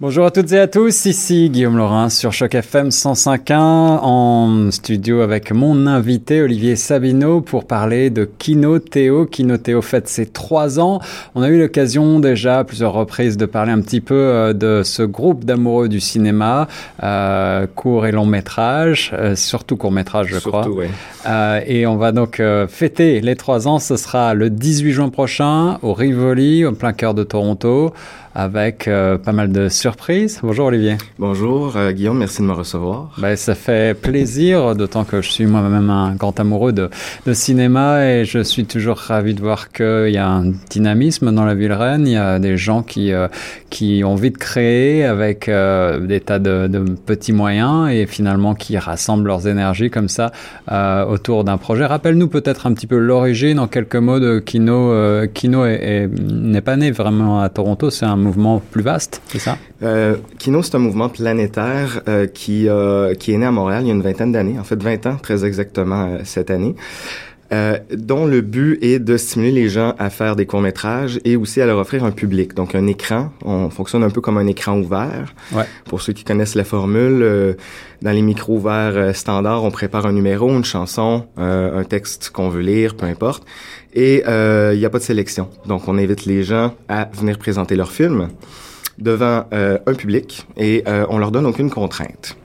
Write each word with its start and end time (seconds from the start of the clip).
Bonjour 0.00 0.24
à 0.24 0.30
toutes 0.30 0.50
et 0.52 0.58
à 0.58 0.66
tous, 0.66 1.04
ici 1.04 1.50
Guillaume 1.50 1.76
Laurin 1.76 2.08
sur 2.08 2.32
Choc 2.32 2.54
FM 2.54 2.88
105.1 2.88 3.52
en 3.58 4.70
studio 4.70 5.20
avec 5.20 5.52
mon 5.52 5.86
invité 5.86 6.40
Olivier 6.40 6.74
Sabino 6.74 7.42
pour 7.42 7.66
parler 7.66 8.08
de 8.08 8.24
Kino 8.24 8.78
Théo. 8.78 9.26
Kino 9.26 9.58
Théo 9.58 9.82
fête 9.82 10.08
ses 10.08 10.24
trois 10.24 10.80
ans. 10.80 11.00
On 11.34 11.42
a 11.42 11.50
eu 11.50 11.58
l'occasion 11.58 12.18
déjà 12.18 12.60
à 12.60 12.64
plusieurs 12.64 12.94
reprises 12.94 13.36
de 13.36 13.44
parler 13.44 13.72
un 13.72 13.82
petit 13.82 14.00
peu 14.00 14.14
euh, 14.14 14.54
de 14.54 14.80
ce 14.82 15.02
groupe 15.02 15.44
d'amoureux 15.44 15.90
du 15.90 16.00
cinéma, 16.00 16.66
euh, 17.02 17.66
court 17.66 18.06
et 18.06 18.10
long 18.10 18.24
métrage, 18.24 19.12
euh, 19.12 19.36
surtout 19.36 19.76
court 19.76 19.92
métrage 19.92 20.28
je 20.28 20.38
surtout, 20.38 20.48
crois. 20.48 20.68
Oui. 20.68 20.86
Euh, 21.26 21.60
et 21.66 21.86
on 21.86 21.96
va 21.96 22.12
donc 22.12 22.40
euh, 22.40 22.66
fêter 22.66 23.20
les 23.20 23.36
trois 23.36 23.68
ans. 23.68 23.78
Ce 23.78 23.98
sera 23.98 24.32
le 24.32 24.48
18 24.48 24.92
juin 24.92 25.08
prochain 25.10 25.78
au 25.82 25.92
Rivoli, 25.92 26.64
au 26.64 26.72
plein 26.72 26.94
cœur 26.94 27.12
de 27.12 27.22
Toronto, 27.22 27.92
avec 28.34 28.86
euh, 28.86 29.18
pas 29.18 29.32
mal 29.32 29.50
de 29.50 29.68
surprises. 29.68 30.38
Bonjour 30.42 30.66
Olivier. 30.66 30.96
Bonjour 31.18 31.76
euh, 31.76 31.90
Guillaume, 31.90 32.18
merci 32.18 32.42
de 32.42 32.46
me 32.46 32.52
recevoir. 32.52 33.10
Ben, 33.18 33.34
ça 33.36 33.54
fait 33.54 33.98
plaisir, 33.98 34.76
d'autant 34.76 35.04
que 35.04 35.20
je 35.20 35.30
suis 35.30 35.46
moi-même 35.46 35.90
un 35.90 36.14
grand 36.14 36.38
amoureux 36.38 36.72
de, 36.72 36.90
de, 37.26 37.32
cinéma 37.32 38.06
et 38.06 38.24
je 38.24 38.40
suis 38.40 38.66
toujours 38.66 38.98
ravi 38.98 39.34
de 39.34 39.40
voir 39.40 39.72
qu'il 39.72 40.10
y 40.10 40.16
a 40.16 40.28
un 40.28 40.52
dynamisme 40.70 41.34
dans 41.34 41.44
la 41.44 41.54
ville 41.54 41.72
reine. 41.72 42.06
Il 42.06 42.12
y 42.12 42.16
a 42.16 42.38
des 42.38 42.56
gens 42.56 42.82
qui, 42.82 43.12
euh, 43.12 43.26
qui 43.68 44.02
ont 44.04 44.12
envie 44.12 44.30
de 44.30 44.38
créer 44.38 45.04
avec 45.04 45.46
des 45.46 46.20
tas 46.20 46.38
de, 46.38 46.68
de, 46.68 46.78
petits 46.78 47.32
moyens 47.32 47.90
et 47.90 48.06
finalement 48.06 48.54
qui 48.54 48.78
rassemblent 48.78 49.26
leurs 49.26 49.48
énergies 49.48 49.90
comme 49.90 50.08
ça 50.08 50.32
autour 51.08 51.44
d'un 51.44 51.56
projet. 51.56 51.86
Rappelle-nous 51.86 52.28
peut-être 52.28 52.66
un 52.66 52.74
petit 52.74 52.86
peu 52.86 52.98
l'origine 52.98 53.58
en 53.58 53.66
quelques 53.66 53.96
mots 53.96 54.20
de 54.20 54.38
Kino. 54.38 54.92
Kino 55.34 55.66
n'est 55.66 56.60
pas 56.60 56.76
né 56.76 56.90
vraiment 56.90 57.40
à 57.40 57.48
Toronto, 57.48 57.90
c'est 57.90 58.06
un 58.06 58.19
mouvement 58.20 58.62
plus 58.70 58.82
vaste, 58.82 59.22
c'est 59.28 59.38
ça? 59.38 59.58
Euh, 59.82 60.16
Kino, 60.38 60.62
c'est 60.62 60.74
un 60.74 60.78
mouvement 60.78 61.08
planétaire 61.08 62.02
euh, 62.08 62.26
qui, 62.26 62.68
euh, 62.68 63.14
qui 63.14 63.32
est 63.32 63.38
né 63.38 63.46
à 63.46 63.50
Montréal 63.50 63.82
il 63.82 63.88
y 63.88 63.90
a 63.90 63.94
une 63.94 64.02
vingtaine 64.02 64.32
d'années, 64.32 64.58
en 64.58 64.64
fait 64.64 64.80
20 64.82 65.06
ans 65.06 65.16
très 65.22 65.44
exactement 65.44 66.06
euh, 66.06 66.18
cette 66.24 66.50
année. 66.50 66.74
Euh, 67.52 67.78
dont 67.92 68.26
le 68.26 68.42
but 68.42 68.78
est 68.80 69.00
de 69.00 69.16
stimuler 69.16 69.50
les 69.50 69.68
gens 69.68 69.96
à 69.98 70.08
faire 70.08 70.36
des 70.36 70.46
courts-métrages 70.46 71.18
et 71.24 71.34
aussi 71.34 71.60
à 71.60 71.66
leur 71.66 71.78
offrir 71.78 72.04
un 72.04 72.12
public. 72.12 72.54
Donc, 72.54 72.76
un 72.76 72.86
écran, 72.86 73.32
on 73.44 73.70
fonctionne 73.70 74.04
un 74.04 74.10
peu 74.10 74.20
comme 74.20 74.38
un 74.38 74.46
écran 74.46 74.78
ouvert. 74.78 75.34
Ouais. 75.50 75.64
Pour 75.86 76.00
ceux 76.00 76.12
qui 76.12 76.22
connaissent 76.22 76.54
la 76.54 76.62
formule, 76.62 77.22
euh, 77.22 77.54
dans 78.02 78.12
les 78.12 78.22
micros 78.22 78.58
ouverts 78.58 78.92
euh, 78.94 79.12
standards, 79.12 79.64
on 79.64 79.72
prépare 79.72 80.06
un 80.06 80.12
numéro, 80.12 80.48
une 80.48 80.64
chanson, 80.64 81.26
euh, 81.38 81.80
un 81.80 81.82
texte 81.82 82.30
qu'on 82.30 82.50
veut 82.50 82.62
lire, 82.62 82.94
peu 82.94 83.06
importe. 83.06 83.44
Et 83.94 84.22
il 84.24 84.78
n'y 84.78 84.84
a 84.84 84.90
pas 84.90 84.98
de 84.98 85.02
sélection. 85.02 85.48
Donc, 85.66 85.88
on 85.88 85.98
invite 85.98 86.26
les 86.26 86.44
gens 86.44 86.74
à 86.88 87.08
venir 87.12 87.36
présenter 87.36 87.74
leur 87.74 87.90
film 87.90 88.28
devant 88.98 89.44
un 89.50 89.94
public 89.94 90.46
et 90.56 90.84
on 91.08 91.18
leur 91.18 91.32
donne 91.32 91.46
aucune 91.46 91.70
contrainte. 91.70 92.36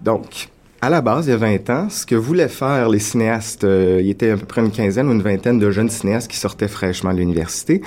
Donc, 0.00 0.48
à 0.82 0.90
la 0.90 1.00
base, 1.00 1.26
il 1.26 1.30
y 1.30 1.32
a 1.32 1.36
20 1.36 1.70
ans, 1.70 1.88
ce 1.90 2.04
que 2.04 2.14
voulaient 2.14 2.48
faire 2.48 2.88
les 2.88 2.98
cinéastes, 2.98 3.64
euh, 3.64 3.98
il 4.00 4.06
y 4.06 4.10
était 4.10 4.30
à 4.30 4.36
peu 4.36 4.46
près 4.46 4.60
une 4.60 4.70
quinzaine 4.70 5.08
ou 5.08 5.12
une 5.12 5.22
vingtaine 5.22 5.58
de 5.58 5.70
jeunes 5.70 5.88
cinéastes 5.88 6.30
qui 6.30 6.36
sortaient 6.36 6.68
fraîchement 6.68 7.12
de 7.12 7.18
l'université, 7.18 7.82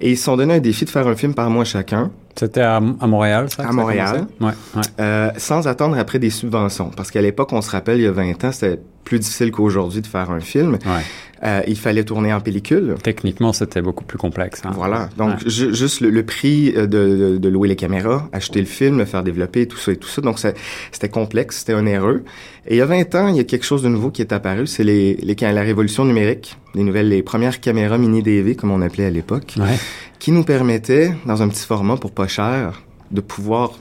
et 0.00 0.12
ils 0.12 0.16
se 0.16 0.24
sont 0.24 0.36
donné 0.36 0.54
un 0.54 0.60
défi 0.60 0.84
de 0.84 0.90
faire 0.90 1.06
un 1.06 1.16
film 1.16 1.34
par 1.34 1.50
mois 1.50 1.64
chacun. 1.64 2.10
C'était 2.38 2.60
à, 2.60 2.76
à, 2.76 3.06
Montréal, 3.06 3.48
ça? 3.50 3.68
À 3.68 3.72
Montréal. 3.72 4.26
Ouais, 4.40 4.52
ouais. 4.76 4.82
Euh, 5.00 5.30
sans 5.38 5.66
attendre 5.66 5.98
après 5.98 6.20
des 6.20 6.30
subventions. 6.30 6.90
Parce 6.96 7.10
qu'à 7.10 7.20
l'époque, 7.20 7.52
on 7.52 7.60
se 7.60 7.70
rappelle, 7.70 7.98
il 7.98 8.04
y 8.04 8.06
a 8.06 8.12
20 8.12 8.44
ans, 8.44 8.52
c'était 8.52 8.80
plus 9.02 9.18
difficile 9.18 9.50
qu'aujourd'hui 9.50 10.02
de 10.02 10.06
faire 10.06 10.30
un 10.30 10.38
film. 10.38 10.74
Ouais. 10.74 11.02
Euh, 11.42 11.62
il 11.66 11.76
fallait 11.76 12.04
tourner 12.04 12.32
en 12.32 12.40
pellicule. 12.40 12.94
Techniquement, 13.02 13.52
c'était 13.52 13.80
beaucoup 13.80 14.04
plus 14.04 14.18
complexe. 14.18 14.62
Hein. 14.64 14.70
Voilà. 14.74 15.08
Donc, 15.16 15.46
ju 15.48 15.74
juste 15.74 16.00
le, 16.00 16.10
le 16.10 16.22
prix 16.24 16.72
de, 16.72 16.86
de, 16.86 17.38
de, 17.38 17.48
louer 17.48 17.68
les 17.68 17.76
caméras, 17.76 18.28
acheter 18.32 18.60
le 18.60 18.66
film, 18.66 18.98
le 18.98 19.04
faire 19.04 19.22
développer, 19.24 19.66
tout 19.66 19.78
ça 19.78 19.92
et 19.92 19.96
tout 19.96 20.08
ça. 20.08 20.20
Donc, 20.20 20.38
c'était 20.38 21.08
complexe, 21.08 21.58
c'était 21.58 21.74
onéreux. 21.74 22.22
Et 22.70 22.74
il 22.74 22.76
y 22.76 22.82
a 22.82 22.86
20 22.86 23.14
ans, 23.14 23.28
il 23.28 23.36
y 23.36 23.40
a 23.40 23.44
quelque 23.44 23.64
chose 23.64 23.82
de 23.82 23.88
nouveau 23.88 24.10
qui 24.10 24.20
est 24.20 24.30
apparu. 24.30 24.66
C'est 24.66 24.84
les, 24.84 25.14
les, 25.14 25.34
la 25.34 25.62
révolution 25.62 26.04
numérique, 26.04 26.58
les 26.74 26.82
nouvelles, 26.82 27.08
les 27.08 27.22
premières 27.22 27.60
caméras 27.60 27.96
mini 27.96 28.22
DV, 28.22 28.56
comme 28.56 28.70
on 28.70 28.82
appelait 28.82 29.06
à 29.06 29.10
l'époque, 29.10 29.54
ouais. 29.58 29.78
qui 30.18 30.32
nous 30.32 30.44
permettaient, 30.44 31.14
dans 31.24 31.42
un 31.42 31.48
petit 31.48 31.64
format 31.64 31.96
pour 31.96 32.12
pas 32.12 32.28
cher, 32.28 32.82
de 33.10 33.22
pouvoir, 33.22 33.72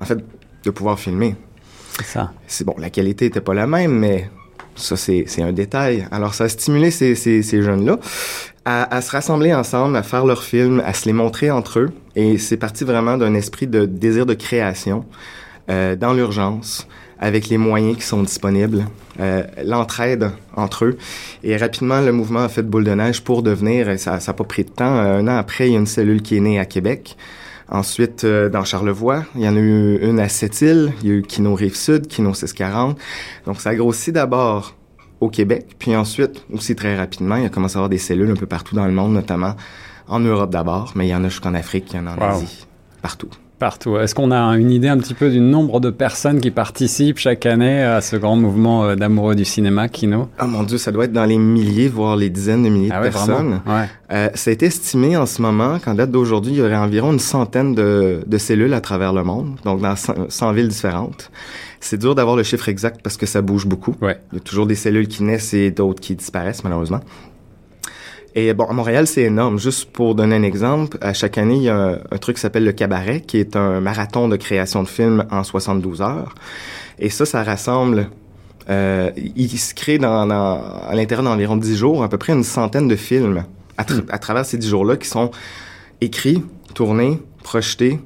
en 0.00 0.04
fait, 0.04 0.18
de 0.62 0.70
pouvoir 0.70 1.00
filmer. 1.00 1.34
C'est 1.98 2.04
ça. 2.04 2.32
C'est 2.46 2.64
bon, 2.64 2.76
la 2.78 2.88
qualité 2.88 3.26
était 3.26 3.40
pas 3.40 3.52
la 3.52 3.66
même, 3.66 3.98
mais 3.98 4.30
ça, 4.76 4.96
c'est 4.96 5.42
un 5.42 5.52
détail. 5.52 6.06
Alors, 6.12 6.34
ça 6.34 6.44
a 6.44 6.48
stimulé 6.48 6.92
ces, 6.92 7.16
ces, 7.16 7.42
ces 7.42 7.62
jeunes-là 7.62 7.98
à, 8.64 8.94
à, 8.94 9.02
se 9.02 9.10
rassembler 9.10 9.52
ensemble, 9.52 9.96
à 9.96 10.04
faire 10.04 10.24
leurs 10.24 10.44
films, 10.44 10.80
à 10.86 10.94
se 10.94 11.06
les 11.06 11.12
montrer 11.12 11.50
entre 11.50 11.80
eux. 11.80 11.90
Et 12.14 12.38
c'est 12.38 12.56
parti 12.56 12.84
vraiment 12.84 13.16
d'un 13.16 13.34
esprit 13.34 13.66
de 13.66 13.86
désir 13.86 14.24
de 14.24 14.34
création, 14.34 15.04
euh, 15.68 15.96
dans 15.96 16.12
l'urgence, 16.12 16.86
avec 17.18 17.48
les 17.48 17.58
moyens 17.58 17.96
qui 17.96 18.02
sont 18.02 18.22
disponibles, 18.22 18.86
euh, 19.20 19.42
l'entraide 19.64 20.30
entre 20.56 20.86
eux. 20.86 20.98
Et 21.44 21.56
rapidement, 21.56 22.00
le 22.00 22.12
mouvement 22.12 22.40
a 22.40 22.48
fait 22.48 22.62
boule 22.62 22.84
de 22.84 22.94
neige 22.94 23.22
pour 23.22 23.42
devenir, 23.42 23.98
ça 23.98 24.18
n'a 24.26 24.32
pas 24.32 24.44
pris 24.44 24.64
de 24.64 24.70
temps, 24.70 24.84
un 24.84 25.26
an 25.28 25.36
après, 25.36 25.68
il 25.68 25.72
y 25.72 25.76
a 25.76 25.78
une 25.78 25.86
cellule 25.86 26.22
qui 26.22 26.36
est 26.36 26.40
née 26.40 26.58
à 26.58 26.64
Québec. 26.64 27.16
Ensuite, 27.68 28.24
euh, 28.24 28.48
dans 28.48 28.64
Charlevoix, 28.64 29.24
il 29.34 29.42
y 29.42 29.48
en 29.48 29.56
a 29.56 29.60
eu 29.60 29.98
une 30.02 30.20
à 30.20 30.28
Sept-Îles, 30.28 30.92
il 31.02 31.08
y 31.08 31.12
a 31.12 31.14
eu 31.14 31.22
Kino 31.22 31.54
Rive-Sud, 31.54 32.06
Kino 32.06 32.34
640. 32.34 32.98
Donc, 33.46 33.60
ça 33.60 33.70
a 33.70 33.74
grossi 33.74 34.12
d'abord 34.12 34.74
au 35.20 35.30
Québec, 35.30 35.76
puis 35.78 35.94
ensuite, 35.94 36.44
aussi 36.52 36.74
très 36.74 36.96
rapidement, 36.96 37.36
il 37.36 37.44
y 37.44 37.46
a 37.46 37.48
commencé 37.48 37.76
à 37.76 37.78
avoir 37.78 37.88
des 37.88 37.98
cellules 37.98 38.30
un 38.30 38.36
peu 38.36 38.46
partout 38.46 38.74
dans 38.74 38.86
le 38.86 38.92
monde, 38.92 39.12
notamment 39.12 39.54
en 40.08 40.20
Europe 40.20 40.50
d'abord, 40.50 40.92
mais 40.96 41.06
il 41.06 41.10
y 41.10 41.14
en 41.14 41.22
a 41.24 41.28
jusqu'en 41.28 41.54
Afrique, 41.54 41.92
il 41.92 41.96
y 41.96 41.98
en 42.00 42.08
a 42.08 42.12
en 42.12 42.16
wow. 42.16 42.36
Asie, 42.36 42.66
partout. 43.00 43.30
Partout. 43.62 43.96
Est-ce 43.96 44.16
qu'on 44.16 44.32
a 44.32 44.40
une 44.56 44.72
idée 44.72 44.88
un 44.88 44.98
petit 44.98 45.14
peu 45.14 45.30
du 45.30 45.38
nombre 45.38 45.78
de 45.78 45.90
personnes 45.90 46.40
qui 46.40 46.50
participent 46.50 47.18
chaque 47.18 47.46
année 47.46 47.80
à 47.80 48.00
ce 48.00 48.16
grand 48.16 48.34
mouvement 48.34 48.82
euh, 48.82 48.96
d'amoureux 48.96 49.36
du 49.36 49.44
cinéma, 49.44 49.88
Kino? 49.88 50.28
Ah 50.36 50.46
oh 50.46 50.48
mon 50.48 50.64
Dieu, 50.64 50.78
ça 50.78 50.90
doit 50.90 51.04
être 51.04 51.12
dans 51.12 51.26
les 51.26 51.38
milliers, 51.38 51.86
voire 51.86 52.16
les 52.16 52.28
dizaines 52.28 52.64
de 52.64 52.68
milliers 52.70 52.90
ah 52.90 52.98
de 52.98 53.04
ouais, 53.04 53.10
personnes. 53.12 53.60
Ouais. 53.64 53.84
Euh, 54.10 54.30
ça 54.34 54.50
a 54.50 54.52
été 54.52 54.66
estimé 54.66 55.16
en 55.16 55.26
ce 55.26 55.40
moment 55.40 55.78
qu'en 55.78 55.94
date 55.94 56.10
d'aujourd'hui, 56.10 56.54
il 56.54 56.58
y 56.58 56.60
aurait 56.60 56.74
environ 56.74 57.12
une 57.12 57.20
centaine 57.20 57.72
de, 57.76 58.24
de, 58.26 58.36
cellules 58.36 58.74
à 58.74 58.80
travers 58.80 59.12
le 59.12 59.22
monde, 59.22 59.54
donc 59.64 59.80
dans 59.80 59.94
100, 59.94 60.28
100 60.28 60.52
villes 60.54 60.66
différentes. 60.66 61.30
C'est 61.78 61.98
dur 61.98 62.16
d'avoir 62.16 62.34
le 62.34 62.42
chiffre 62.42 62.68
exact 62.68 63.00
parce 63.00 63.16
que 63.16 63.26
ça 63.26 63.42
bouge 63.42 63.66
beaucoup. 63.66 63.94
Ouais. 64.00 64.18
Il 64.32 64.38
y 64.38 64.38
a 64.38 64.40
toujours 64.40 64.66
des 64.66 64.74
cellules 64.74 65.06
qui 65.06 65.22
naissent 65.22 65.54
et 65.54 65.70
d'autres 65.70 66.00
qui 66.00 66.16
disparaissent, 66.16 66.64
malheureusement. 66.64 66.98
Et 68.34 68.54
bon, 68.54 68.64
à 68.64 68.72
Montréal, 68.72 69.06
c'est 69.06 69.22
énorme. 69.22 69.58
Juste 69.58 69.92
pour 69.92 70.14
donner 70.14 70.36
un 70.36 70.42
exemple, 70.42 70.96
à 71.00 71.12
chaque 71.12 71.36
année, 71.38 71.56
il 71.56 71.62
y 71.62 71.68
a 71.68 71.76
un, 71.76 71.98
un 72.10 72.18
truc 72.18 72.36
qui 72.36 72.42
s'appelle 72.42 72.64
le 72.64 72.72
Cabaret, 72.72 73.20
qui 73.20 73.38
est 73.38 73.56
un 73.56 73.80
marathon 73.80 74.28
de 74.28 74.36
création 74.36 74.82
de 74.82 74.88
films 74.88 75.26
en 75.30 75.44
72 75.44 76.00
heures. 76.02 76.34
Et 76.98 77.10
ça, 77.10 77.26
ça 77.26 77.42
rassemble... 77.42 78.08
Euh, 78.70 79.10
il 79.16 79.58
se 79.58 79.74
crée 79.74 79.98
dans, 79.98 80.24
dans, 80.24 80.62
à 80.88 80.94
l'intérieur 80.94 81.24
d'environ 81.24 81.56
10 81.56 81.76
jours 81.76 82.04
à 82.04 82.08
peu 82.08 82.16
près 82.16 82.32
une 82.32 82.44
centaine 82.44 82.86
de 82.86 82.94
films 82.94 83.44
à, 83.76 83.82
tra 83.82 83.96
à 84.08 84.18
travers 84.18 84.46
ces 84.46 84.56
10 84.56 84.68
jours-là 84.68 84.96
qui 84.96 85.08
sont 85.08 85.32
écrits, 86.00 86.44
tournés, 86.72 87.18
projetés, 87.42 87.98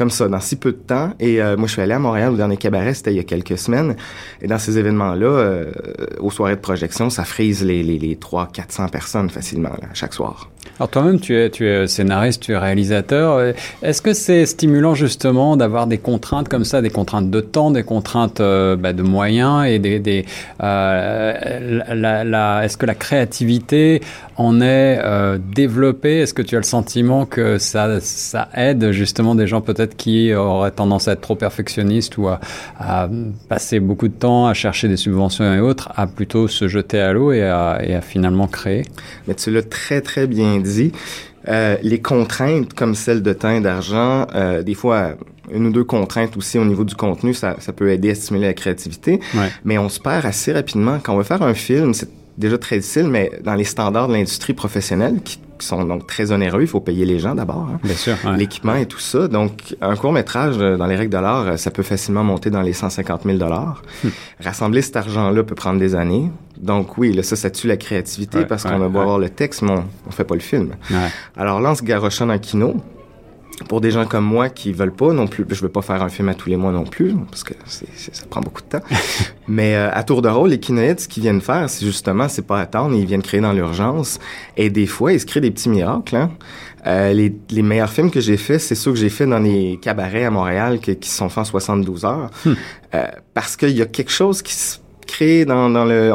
comme 0.00 0.08
ça, 0.08 0.28
dans 0.28 0.40
si 0.40 0.56
peu 0.56 0.72
de 0.72 0.78
temps. 0.78 1.12
Et 1.20 1.42
euh, 1.42 1.58
moi, 1.58 1.66
je 1.66 1.72
suis 1.72 1.82
allé 1.82 1.92
à 1.92 1.98
Montréal 1.98 2.32
au 2.32 2.36
dernier 2.38 2.56
cabaret, 2.56 2.94
c'était 2.94 3.12
il 3.12 3.18
y 3.18 3.20
a 3.20 3.22
quelques 3.22 3.58
semaines. 3.58 3.96
Et 4.40 4.46
dans 4.46 4.56
ces 4.56 4.78
événements-là, 4.78 5.26
euh, 5.26 5.72
aux 6.20 6.30
soirées 6.30 6.56
de 6.56 6.60
projection, 6.62 7.10
ça 7.10 7.24
frise 7.24 7.62
les, 7.62 7.82
les, 7.82 7.98
les 7.98 8.14
300-400 8.14 8.88
personnes 8.88 9.28
facilement, 9.28 9.72
chaque 9.92 10.14
soir. 10.14 10.48
Alors 10.80 10.88
toi-même, 10.88 11.20
tu 11.20 11.36
es, 11.36 11.50
tu 11.50 11.68
es 11.68 11.86
scénariste, 11.86 12.42
tu 12.42 12.52
es 12.52 12.56
réalisateur. 12.56 13.52
Est-ce 13.82 14.00
que 14.00 14.14
c'est 14.14 14.46
stimulant 14.46 14.94
justement 14.94 15.58
d'avoir 15.58 15.86
des 15.86 15.98
contraintes 15.98 16.48
comme 16.48 16.64
ça, 16.64 16.80
des 16.80 16.88
contraintes 16.88 17.30
de 17.30 17.42
temps, 17.42 17.70
des 17.70 17.82
contraintes 17.82 18.40
euh, 18.40 18.76
bah, 18.76 18.94
de 18.94 19.02
moyens 19.02 19.66
et 19.66 19.78
des... 19.78 19.98
des 19.98 20.24
euh, 20.62 21.82
la, 21.86 22.24
la, 22.24 22.64
Est-ce 22.64 22.78
que 22.78 22.86
la 22.86 22.94
créativité 22.94 24.00
en 24.38 24.62
est 24.62 24.98
euh, 25.04 25.36
développée? 25.54 26.20
Est-ce 26.20 26.32
que 26.32 26.40
tu 26.40 26.54
as 26.54 26.60
le 26.60 26.64
sentiment 26.64 27.26
que 27.26 27.58
ça, 27.58 28.00
ça 28.00 28.48
aide 28.54 28.90
justement 28.90 29.34
des 29.34 29.46
gens 29.46 29.60
peut-être 29.60 29.98
qui 29.98 30.32
auraient 30.32 30.70
tendance 30.70 31.08
à 31.08 31.12
être 31.12 31.20
trop 31.20 31.36
perfectionnistes 31.36 32.16
ou 32.16 32.28
à, 32.28 32.40
à, 32.78 33.06
passer 33.50 33.80
beaucoup 33.80 34.08
de 34.08 34.14
temps 34.14 34.46
à 34.46 34.54
chercher 34.54 34.88
des 34.88 34.96
subventions 34.96 35.44
et 35.52 35.60
autres, 35.60 35.92
à 35.94 36.06
plutôt 36.06 36.48
se 36.48 36.68
jeter 36.68 37.00
à 37.00 37.12
l'eau 37.12 37.32
et 37.32 37.42
à, 37.42 37.80
et 37.82 37.94
à 37.94 38.00
finalement 38.00 38.46
créer? 38.46 38.84
Mais 39.28 39.34
tu 39.34 39.50
l'as 39.50 39.60
très 39.60 40.00
très 40.00 40.26
bien 40.26 40.56
dit. 40.56 40.69
Euh, 41.48 41.76
les 41.82 42.00
contraintes 42.00 42.74
comme 42.74 42.94
celles 42.94 43.22
de 43.22 43.32
temps 43.32 43.50
et 43.50 43.60
d'argent, 43.60 44.26
euh, 44.34 44.62
des 44.62 44.74
fois 44.74 45.14
une 45.52 45.66
ou 45.66 45.72
deux 45.72 45.84
contraintes 45.84 46.36
aussi 46.36 46.58
au 46.58 46.64
niveau 46.64 46.84
du 46.84 46.94
contenu, 46.94 47.34
ça, 47.34 47.56
ça 47.58 47.72
peut 47.72 47.90
aider 47.90 48.10
à 48.10 48.14
stimuler 48.14 48.46
la 48.46 48.54
créativité. 48.54 49.20
Ouais. 49.34 49.50
Mais 49.64 49.78
on 49.78 49.88
se 49.88 49.98
perd 49.98 50.26
assez 50.26 50.52
rapidement. 50.52 51.00
Quand 51.02 51.14
on 51.14 51.18
veut 51.18 51.24
faire 51.24 51.42
un 51.42 51.54
film, 51.54 51.94
c'est 51.94 52.08
déjà 52.38 52.58
très 52.58 52.76
difficile, 52.76 53.08
mais 53.08 53.30
dans 53.44 53.54
les 53.54 53.64
standards 53.64 54.08
de 54.08 54.14
l'industrie 54.14 54.54
professionnelle, 54.54 55.20
qui, 55.22 55.38
qui, 55.58 55.66
sont 55.66 55.84
donc 55.84 56.06
très 56.06 56.32
onéreux, 56.32 56.62
il 56.62 56.66
faut 56.66 56.80
payer 56.80 57.04
les 57.04 57.18
gens 57.18 57.34
d'abord. 57.34 57.68
Hein, 57.70 57.80
Bien 57.84 57.94
sûr. 57.94 58.16
Ouais. 58.24 58.36
L'équipement 58.36 58.76
et 58.76 58.86
tout 58.86 58.98
ça. 58.98 59.28
Donc, 59.28 59.76
un 59.80 59.96
court 59.96 60.12
métrage, 60.12 60.56
dans 60.58 60.86
les 60.86 60.96
règles 60.96 61.12
de 61.12 61.18
l'art, 61.18 61.58
ça 61.58 61.70
peut 61.70 61.82
facilement 61.82 62.24
monter 62.24 62.50
dans 62.50 62.62
les 62.62 62.72
150 62.72 63.22
000 63.24 63.38
dollars. 63.38 63.82
Hmm. 64.04 64.08
Rassembler 64.40 64.82
cet 64.82 64.96
argent-là 64.96 65.42
peut 65.42 65.54
prendre 65.54 65.78
des 65.78 65.94
années. 65.94 66.30
Donc 66.56 66.98
oui, 66.98 67.12
là, 67.12 67.22
ça, 67.22 67.36
ça 67.36 67.50
tue 67.50 67.66
la 67.66 67.76
créativité 67.76 68.38
ouais, 68.38 68.46
parce 68.46 68.64
ouais, 68.64 68.70
qu'on 68.70 68.82
a 68.82 68.88
beau 68.88 68.98
ouais. 68.98 69.02
avoir 69.02 69.18
le 69.18 69.30
texte, 69.30 69.62
mais 69.62 69.72
on, 69.72 69.84
on 70.06 70.10
fait 70.10 70.24
pas 70.24 70.34
le 70.34 70.40
film. 70.40 70.72
Alors 71.36 71.60
là, 71.60 71.70
on 71.70 71.74
se 71.74 71.82
garochonne 71.82 72.30
en 72.30 72.38
kino. 72.38 72.76
Pour 73.68 73.80
des 73.80 73.90
gens 73.90 74.06
comme 74.06 74.24
moi 74.24 74.48
qui 74.48 74.72
veulent 74.72 74.92
pas 74.92 75.12
non 75.12 75.26
plus, 75.26 75.44
je 75.50 75.60
veux 75.60 75.68
pas 75.68 75.82
faire 75.82 76.02
un 76.02 76.08
film 76.08 76.28
à 76.28 76.34
tous 76.34 76.48
les 76.48 76.56
mois 76.56 76.72
non 76.72 76.84
plus, 76.84 77.14
parce 77.30 77.44
que 77.44 77.54
c'est, 77.66 77.86
ça 77.94 78.24
prend 78.28 78.40
beaucoup 78.40 78.62
de 78.62 78.68
temps. 78.68 78.84
Mais 79.48 79.74
euh, 79.74 79.90
à 79.92 80.02
tour 80.02 80.22
de 80.22 80.28
rôle, 80.28 80.50
les 80.50 80.60
kinoïdes, 80.60 81.00
ce 81.00 81.08
qu'ils 81.08 81.22
viennent 81.22 81.40
faire, 81.40 81.68
c'est 81.68 81.84
justement, 81.84 82.28
c'est 82.28 82.46
pas 82.46 82.60
attendre, 82.60 82.96
ils 82.96 83.04
viennent 83.04 83.22
créer 83.22 83.40
dans 83.40 83.52
l'urgence. 83.52 84.18
Et 84.56 84.70
des 84.70 84.86
fois, 84.86 85.12
ils 85.12 85.20
se 85.20 85.26
créent 85.26 85.40
des 85.40 85.50
petits 85.50 85.68
miracles. 85.68 86.16
Hein? 86.16 86.30
Euh, 86.86 87.12
les, 87.12 87.34
les, 87.50 87.62
meilleurs 87.62 87.90
films 87.90 88.10
que 88.10 88.20
j'ai 88.20 88.38
faits, 88.38 88.60
c'est 88.60 88.74
ceux 88.74 88.92
que 88.92 88.98
j'ai 88.98 89.10
faits 89.10 89.28
dans 89.28 89.38
les 89.38 89.78
cabarets 89.82 90.24
à 90.24 90.30
Montréal, 90.30 90.80
qui, 90.80 90.96
qui 90.96 91.10
sont 91.10 91.28
faits 91.28 91.42
en 91.42 91.44
72 91.44 92.04
heures. 92.06 92.30
Hmm. 92.44 92.52
Euh, 92.94 93.06
parce 93.34 93.56
qu'il 93.56 93.76
y 93.76 93.82
a 93.82 93.86
quelque 93.86 94.10
chose 94.10 94.40
qui 94.40 94.54
se 94.54 94.78
crée 95.06 95.44
dans, 95.44 95.68
dans 95.68 95.84
le... 95.84 96.12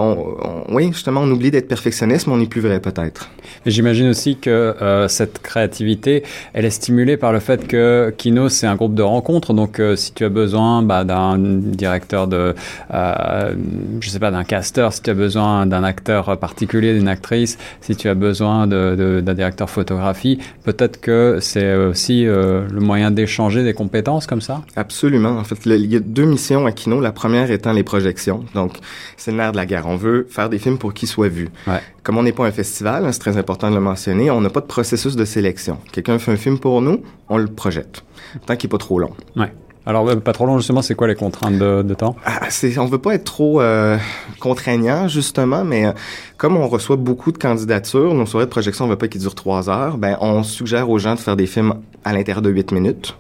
oui, 0.70 0.88
justement, 0.92 1.22
on 1.22 1.30
oublie 1.30 1.52
d'être 1.52 1.68
perfectionniste, 1.68 2.28
mais 2.28 2.34
on 2.34 2.38
n'est 2.38 2.48
plus 2.48 2.62
vrai 2.62 2.80
peut-être. 2.80 3.30
J'imagine 3.65 4.09
aussi 4.09 4.38
que 4.38 4.50
euh, 4.50 5.07
cette 5.07 5.41
créativité, 5.41 6.23
elle 6.53 6.65
est 6.65 6.69
stimulée 6.69 7.17
par 7.17 7.33
le 7.33 7.39
fait 7.39 7.67
que 7.67 8.13
Kino, 8.17 8.50
c'est 8.50 8.67
un 8.67 8.75
groupe 8.75 8.94
de 8.94 9.01
rencontres. 9.01 9.53
Donc, 9.53 9.79
euh, 9.79 9.95
si 9.95 10.13
tu 10.13 10.23
as 10.23 10.29
besoin 10.29 10.81
bah, 10.81 11.03
d'un 11.03 11.38
directeur 11.38 12.27
de, 12.27 12.53
euh, 12.94 13.56
je 14.00 14.09
sais 14.09 14.19
pas, 14.19 14.31
d'un 14.31 14.44
caster, 14.44 14.88
si 14.91 15.01
tu 15.01 15.09
as 15.09 15.13
besoin 15.13 15.65
d'un 15.65 15.83
acteur 15.83 16.38
particulier, 16.38 16.94
d'une 16.94 17.07
actrice, 17.07 17.57
si 17.81 17.95
tu 17.95 18.07
as 18.07 18.13
besoin 18.13 18.67
d'un 18.67 19.33
directeur 19.33 19.69
photographie, 19.69 20.39
peut-être 20.63 21.01
que 21.01 21.39
c'est 21.41 21.75
aussi 21.75 22.27
euh, 22.27 22.67
le 22.71 22.79
moyen 22.79 23.12
d'échanger 23.12 23.63
des 23.63 23.73
compétences 23.73 24.27
comme 24.27 24.41
ça. 24.41 24.62
Absolument. 24.75 25.38
En 25.38 25.44
fait, 25.44 25.57
il 25.65 25.91
y 25.91 25.95
a 25.95 26.00
deux 26.00 26.25
missions 26.25 26.65
à 26.65 26.71
Kino. 26.71 27.01
La 27.01 27.12
première 27.12 27.50
étant 27.51 27.73
les 27.73 27.83
projections. 27.83 28.45
Donc, 28.53 28.77
c'est 29.17 29.31
le 29.31 29.38
nerf 29.38 29.51
de 29.51 29.57
la 29.57 29.65
guerre. 29.65 29.85
On 29.88 29.95
veut 29.95 30.27
faire 30.29 30.50
des 30.50 30.59
films 30.59 30.77
pour 30.77 30.94
qu'ils 30.94 31.09
soient 31.09 31.29
vus. 31.29 31.50
Ouais. 31.67 31.81
Comme 32.03 32.17
on 32.17 32.23
n'est 32.23 32.33
pas 32.33 32.45
un 32.45 32.51
festival, 32.51 33.03
hein, 33.06 33.12
c'est 33.12 33.19
très 33.19 33.38
important 33.38 33.55
de 33.57 33.75
le 33.75 33.81
mentionner, 33.81 34.30
on 34.31 34.42
n'a 34.42 34.50
pas 34.50 34.62
de 34.62 34.66
processus 34.66 35.16
de 35.16 35.25
sélection. 35.25 35.78
Quelqu'un 35.92 36.19
fait 36.19 36.31
un 36.31 36.38
film 36.38 36.60
pour 36.60 36.81
nous, 36.81 37.02
on 37.30 37.38
le 37.38 37.48
projette. 37.48 38.04
Tant 38.46 38.56
qu'il 38.56 38.68
n'est 38.68 38.72
pas 38.72 38.78
trop 38.78 39.00
long. 39.00 39.12
Ouais. 39.36 39.52
Alors, 39.88 40.19
pas 40.19 40.34
trop 40.34 40.48
long, 40.48 40.57
justement, 40.57 40.81
c'est 40.81 40.96
quoi 40.96 41.07
les 41.07 41.13
contraintes 41.13 41.60
de, 41.60 41.84
de 41.84 41.94
temps? 41.94 42.16
Ah, 42.25 42.40
on 42.80 42.86
veut 42.86 42.98
pas 42.98 43.13
être 43.13 43.24
trop 43.24 43.62
euh, 43.62 43.98
contraignant, 44.40 45.07
justement, 45.07 45.63
mais 45.63 45.86
euh, 45.86 45.92
comme 46.38 46.57
on 46.57 46.68
reçoit 46.68 46.96
beaucoup 46.96 47.31
de 47.31 47.38
candidatures, 47.38 48.16
nos 48.16 48.25
soirées 48.25 48.48
de 48.48 48.50
projection, 48.50 48.86
on 48.86 48.88
veut 48.88 48.96
pas 48.96 49.07
qu'ils 49.07 49.22
durent 49.22 49.36
trois 49.36 49.69
heures, 49.69 50.00
ben, 50.00 50.18
on 50.22 50.42
suggère 50.42 50.90
aux 50.90 50.98
gens 50.98 51.13
de 51.13 51.19
faire 51.19 51.36
des 51.36 51.46
films 51.46 51.75
à 52.04 52.13
l'intérieur 52.13 52.42
de 52.42 52.50
huit 52.50 52.72
minutes 52.72 53.16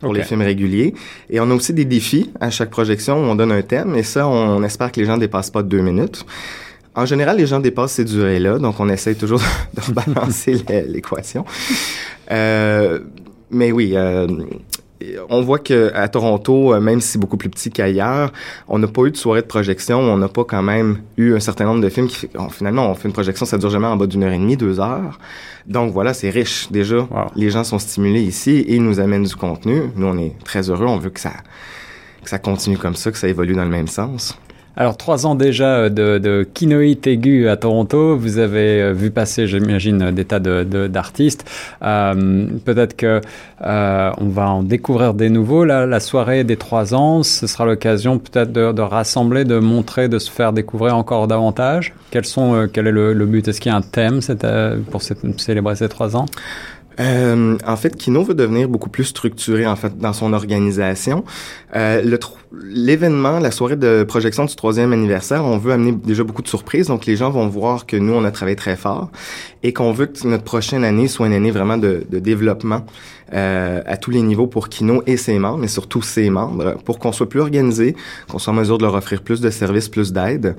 pour 0.00 0.10
okay. 0.10 0.18
les 0.18 0.24
films 0.24 0.42
réguliers. 0.42 0.94
Et 1.30 1.40
on 1.40 1.50
a 1.50 1.54
aussi 1.54 1.72
des 1.72 1.86
défis 1.86 2.30
à 2.38 2.50
chaque 2.50 2.70
projection 2.70 3.16
où 3.16 3.22
on 3.24 3.34
donne 3.34 3.52
un 3.52 3.62
thème, 3.62 3.94
et 3.94 4.02
ça, 4.02 4.28
on 4.28 4.62
espère 4.62 4.92
que 4.92 5.00
les 5.00 5.06
gens 5.06 5.16
dépassent 5.16 5.50
pas 5.50 5.62
de 5.62 5.68
deux 5.68 5.80
minutes. 5.80 6.26
En 6.94 7.06
général, 7.06 7.36
les 7.36 7.46
gens 7.46 7.60
dépassent 7.60 7.92
ces 7.92 8.04
durées-là, 8.04 8.58
donc 8.58 8.80
on 8.80 8.88
essaie 8.88 9.14
toujours 9.14 9.40
de 9.74 9.92
balancer 9.92 10.64
l'équation. 10.88 11.44
Euh, 12.30 13.00
mais 13.50 13.70
oui, 13.70 13.92
euh, 13.94 14.26
on 15.28 15.40
voit 15.42 15.58
que 15.58 15.92
à 15.94 16.08
Toronto, 16.08 16.74
euh, 16.74 16.80
même 16.80 17.00
si 17.00 17.08
c'est 17.08 17.18
beaucoup 17.18 17.36
plus 17.36 17.48
petit 17.48 17.70
qu'ailleurs, 17.70 18.32
on 18.68 18.78
n'a 18.78 18.88
pas 18.88 19.02
eu 19.04 19.10
de 19.10 19.16
soirée 19.16 19.42
de 19.42 19.46
projection, 19.46 19.98
on 20.00 20.16
n'a 20.16 20.28
pas 20.28 20.44
quand 20.44 20.62
même 20.62 20.98
eu 21.16 21.34
un 21.34 21.40
certain 21.40 21.64
nombre 21.64 21.80
de 21.80 21.88
films 21.88 22.08
qui, 22.08 22.28
finalement, 22.50 22.90
on 22.90 22.94
fait 22.94 23.08
une 23.08 23.14
projection, 23.14 23.46
ça 23.46 23.58
dure 23.58 23.70
jamais 23.70 23.86
en 23.86 23.96
bas 23.96 24.06
d'une 24.06 24.22
heure 24.24 24.32
et 24.32 24.38
demie, 24.38 24.56
deux 24.56 24.80
heures. 24.80 25.18
Donc 25.66 25.92
voilà, 25.92 26.12
c'est 26.12 26.30
riche 26.30 26.70
déjà. 26.70 26.96
Wow. 26.96 27.30
Les 27.36 27.50
gens 27.50 27.64
sont 27.64 27.78
stimulés 27.78 28.22
ici 28.22 28.50
et 28.50 28.74
ils 28.74 28.82
nous 28.82 29.00
amènent 29.00 29.24
du 29.24 29.36
contenu. 29.36 29.82
Nous, 29.96 30.06
on 30.06 30.18
est 30.18 30.34
très 30.44 30.70
heureux, 30.70 30.86
on 30.86 30.98
veut 30.98 31.10
que 31.10 31.20
ça, 31.20 31.32
que 32.22 32.30
ça 32.30 32.38
continue 32.38 32.78
comme 32.78 32.96
ça, 32.96 33.10
que 33.10 33.18
ça 33.18 33.28
évolue 33.28 33.54
dans 33.54 33.64
le 33.64 33.70
même 33.70 33.88
sens. 33.88 34.36
Alors, 34.76 34.96
trois 34.96 35.26
ans 35.26 35.34
déjà 35.34 35.90
de, 35.90 36.18
de 36.18 36.48
kinoïte 36.54 37.06
aigu 37.06 37.48
à 37.48 37.56
Toronto. 37.56 38.16
Vous 38.16 38.38
avez 38.38 38.80
euh, 38.80 38.92
vu 38.92 39.10
passer, 39.10 39.46
j'imagine, 39.46 40.12
des 40.12 40.24
tas 40.24 40.38
d'artistes. 40.38 41.44
De, 41.80 41.86
euh, 41.86 42.46
Peut-être 42.64 42.96
que 42.96 43.20
euh, 43.62 44.10
on 44.18 44.28
va 44.28 44.48
en 44.48 44.62
découvrir 44.62 45.14
des 45.14 45.28
nouveaux. 45.28 45.64
La, 45.64 45.86
la 45.86 46.00
soirée 46.00 46.44
des 46.44 46.56
trois 46.56 46.94
ans, 46.94 47.22
ce 47.24 47.46
sera 47.46 47.66
l'occasion 47.66 48.18
peut-être 48.18 48.52
de, 48.52 48.72
de, 48.72 48.82
rassembler, 48.82 49.44
de 49.44 49.58
montrer, 49.58 50.08
de 50.08 50.18
se 50.18 50.30
faire 50.30 50.52
découvrir 50.52 50.96
encore 50.96 51.26
davantage. 51.26 51.92
Quels 52.10 52.24
sont, 52.24 52.54
euh, 52.54 52.66
quel 52.72 52.86
est 52.86 52.92
le, 52.92 53.12
le 53.12 53.26
but? 53.26 53.48
Est-ce 53.48 53.60
qu'il 53.60 53.72
y 53.72 53.74
a 53.74 53.78
un 53.78 53.82
thème 53.82 54.20
pour 54.90 55.02
cette, 55.02 55.40
célébrer 55.40 55.74
ces 55.74 55.88
trois 55.88 56.16
ans? 56.16 56.26
Euh, 56.98 57.56
en 57.66 57.76
fait, 57.76 57.96
Kino 57.96 58.22
veut 58.22 58.34
devenir 58.34 58.68
beaucoup 58.68 58.90
plus 58.90 59.04
structuré 59.04 59.66
en 59.66 59.76
fait 59.76 59.96
dans 59.98 60.12
son 60.12 60.32
organisation. 60.32 61.24
Euh, 61.76 62.18
l'événement, 62.62 63.38
la 63.38 63.50
soirée 63.50 63.76
de 63.76 64.02
projection 64.02 64.44
du 64.44 64.54
troisième 64.56 64.92
anniversaire, 64.92 65.44
on 65.44 65.56
veut 65.56 65.72
amener 65.72 65.92
déjà 65.92 66.24
beaucoup 66.24 66.42
de 66.42 66.48
surprises. 66.48 66.88
Donc, 66.88 67.06
les 67.06 67.16
gens 67.16 67.30
vont 67.30 67.46
voir 67.48 67.86
que 67.86 67.96
nous, 67.96 68.12
on 68.12 68.24
a 68.24 68.30
travaillé 68.30 68.56
très 68.56 68.76
fort 68.76 69.10
et 69.62 69.72
qu'on 69.72 69.92
veut 69.92 70.06
que 70.06 70.26
notre 70.26 70.44
prochaine 70.44 70.84
année 70.84 71.06
soit 71.08 71.26
une 71.26 71.32
année 71.32 71.50
vraiment 71.50 71.76
de, 71.76 72.04
de 72.10 72.18
développement 72.18 72.84
euh, 73.32 73.80
à 73.86 73.96
tous 73.96 74.10
les 74.10 74.22
niveaux 74.22 74.48
pour 74.48 74.68
Kino 74.68 75.02
et 75.06 75.16
ses 75.16 75.38
membres, 75.38 75.58
mais 75.58 75.68
surtout 75.68 76.02
ses 76.02 76.30
membres, 76.30 76.76
pour 76.84 76.98
qu'on 76.98 77.12
soit 77.12 77.28
plus 77.28 77.40
organisé, 77.40 77.94
qu'on 78.28 78.40
soit 78.40 78.52
en 78.52 78.56
mesure 78.56 78.78
de 78.78 78.82
leur 78.82 78.94
offrir 78.94 79.22
plus 79.22 79.40
de 79.40 79.50
services, 79.50 79.88
plus 79.88 80.12
d'aide. 80.12 80.56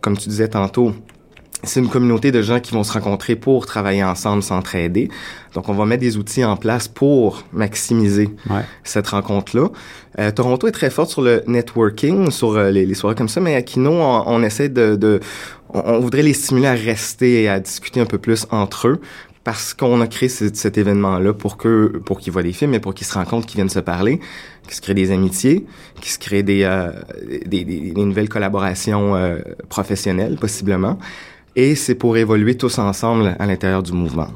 Comme 0.00 0.16
tu 0.16 0.28
disais 0.28 0.48
tantôt, 0.48 0.92
c'est 1.64 1.80
une 1.80 1.88
communauté 1.88 2.32
de 2.32 2.42
gens 2.42 2.60
qui 2.60 2.72
vont 2.72 2.82
se 2.82 2.92
rencontrer 2.92 3.36
pour 3.36 3.66
travailler 3.66 4.02
ensemble, 4.02 4.42
s'entraider. 4.42 5.08
Donc, 5.54 5.68
on 5.68 5.74
va 5.74 5.84
mettre 5.86 6.00
des 6.00 6.16
outils 6.16 6.44
en 6.44 6.56
place 6.56 6.88
pour 6.88 7.44
maximiser 7.52 8.30
ouais. 8.50 8.62
cette 8.84 9.08
rencontre-là. 9.08 9.68
Euh, 10.18 10.30
Toronto 10.30 10.66
est 10.66 10.72
très 10.72 10.90
forte 10.90 11.10
sur 11.10 11.22
le 11.22 11.42
networking, 11.46 12.30
sur 12.30 12.56
euh, 12.56 12.70
les, 12.70 12.84
les, 12.84 12.94
soirées 12.94 13.14
comme 13.14 13.28
ça, 13.28 13.40
mais 13.40 13.54
à 13.54 13.62
Kino, 13.62 13.92
on, 13.92 14.24
on 14.26 14.42
essaie 14.42 14.68
de, 14.68 14.96
de 14.96 15.20
on, 15.72 15.80
on, 15.80 16.00
voudrait 16.00 16.22
les 16.22 16.34
stimuler 16.34 16.66
à 16.66 16.74
rester 16.74 17.44
et 17.44 17.48
à 17.48 17.60
discuter 17.60 18.00
un 18.00 18.06
peu 18.06 18.18
plus 18.18 18.46
entre 18.50 18.88
eux. 18.88 19.00
Parce 19.44 19.74
qu'on 19.74 20.00
a 20.00 20.06
créé 20.06 20.28
ce, 20.28 20.54
cet 20.54 20.78
événement-là 20.78 21.32
pour 21.32 21.56
que 21.56 22.00
pour 22.04 22.20
qu'ils 22.20 22.32
voient 22.32 22.44
des 22.44 22.52
films, 22.52 22.70
mais 22.70 22.78
pour 22.78 22.94
qu'ils 22.94 23.08
se 23.08 23.14
rencontrent, 23.14 23.44
qu'ils 23.44 23.56
viennent 23.56 23.68
se 23.68 23.80
parler, 23.80 24.20
qu'ils 24.64 24.74
se 24.74 24.80
créent 24.80 24.94
des 24.94 25.10
amitiés, 25.10 25.66
qu'ils 26.00 26.12
se 26.12 26.20
créent 26.20 26.44
des, 26.44 26.62
euh, 26.62 26.92
des, 27.46 27.64
des, 27.64 27.90
des, 27.90 28.04
nouvelles 28.04 28.28
collaborations 28.28 29.16
euh, 29.16 29.38
professionnelles, 29.68 30.36
possiblement 30.36 30.96
et 31.56 31.74
c'est 31.74 31.94
pour 31.94 32.16
évoluer 32.16 32.56
tous 32.56 32.78
ensemble 32.78 33.36
à 33.38 33.46
l'intérieur 33.46 33.82
du 33.82 33.92
mouvement. 33.92 34.28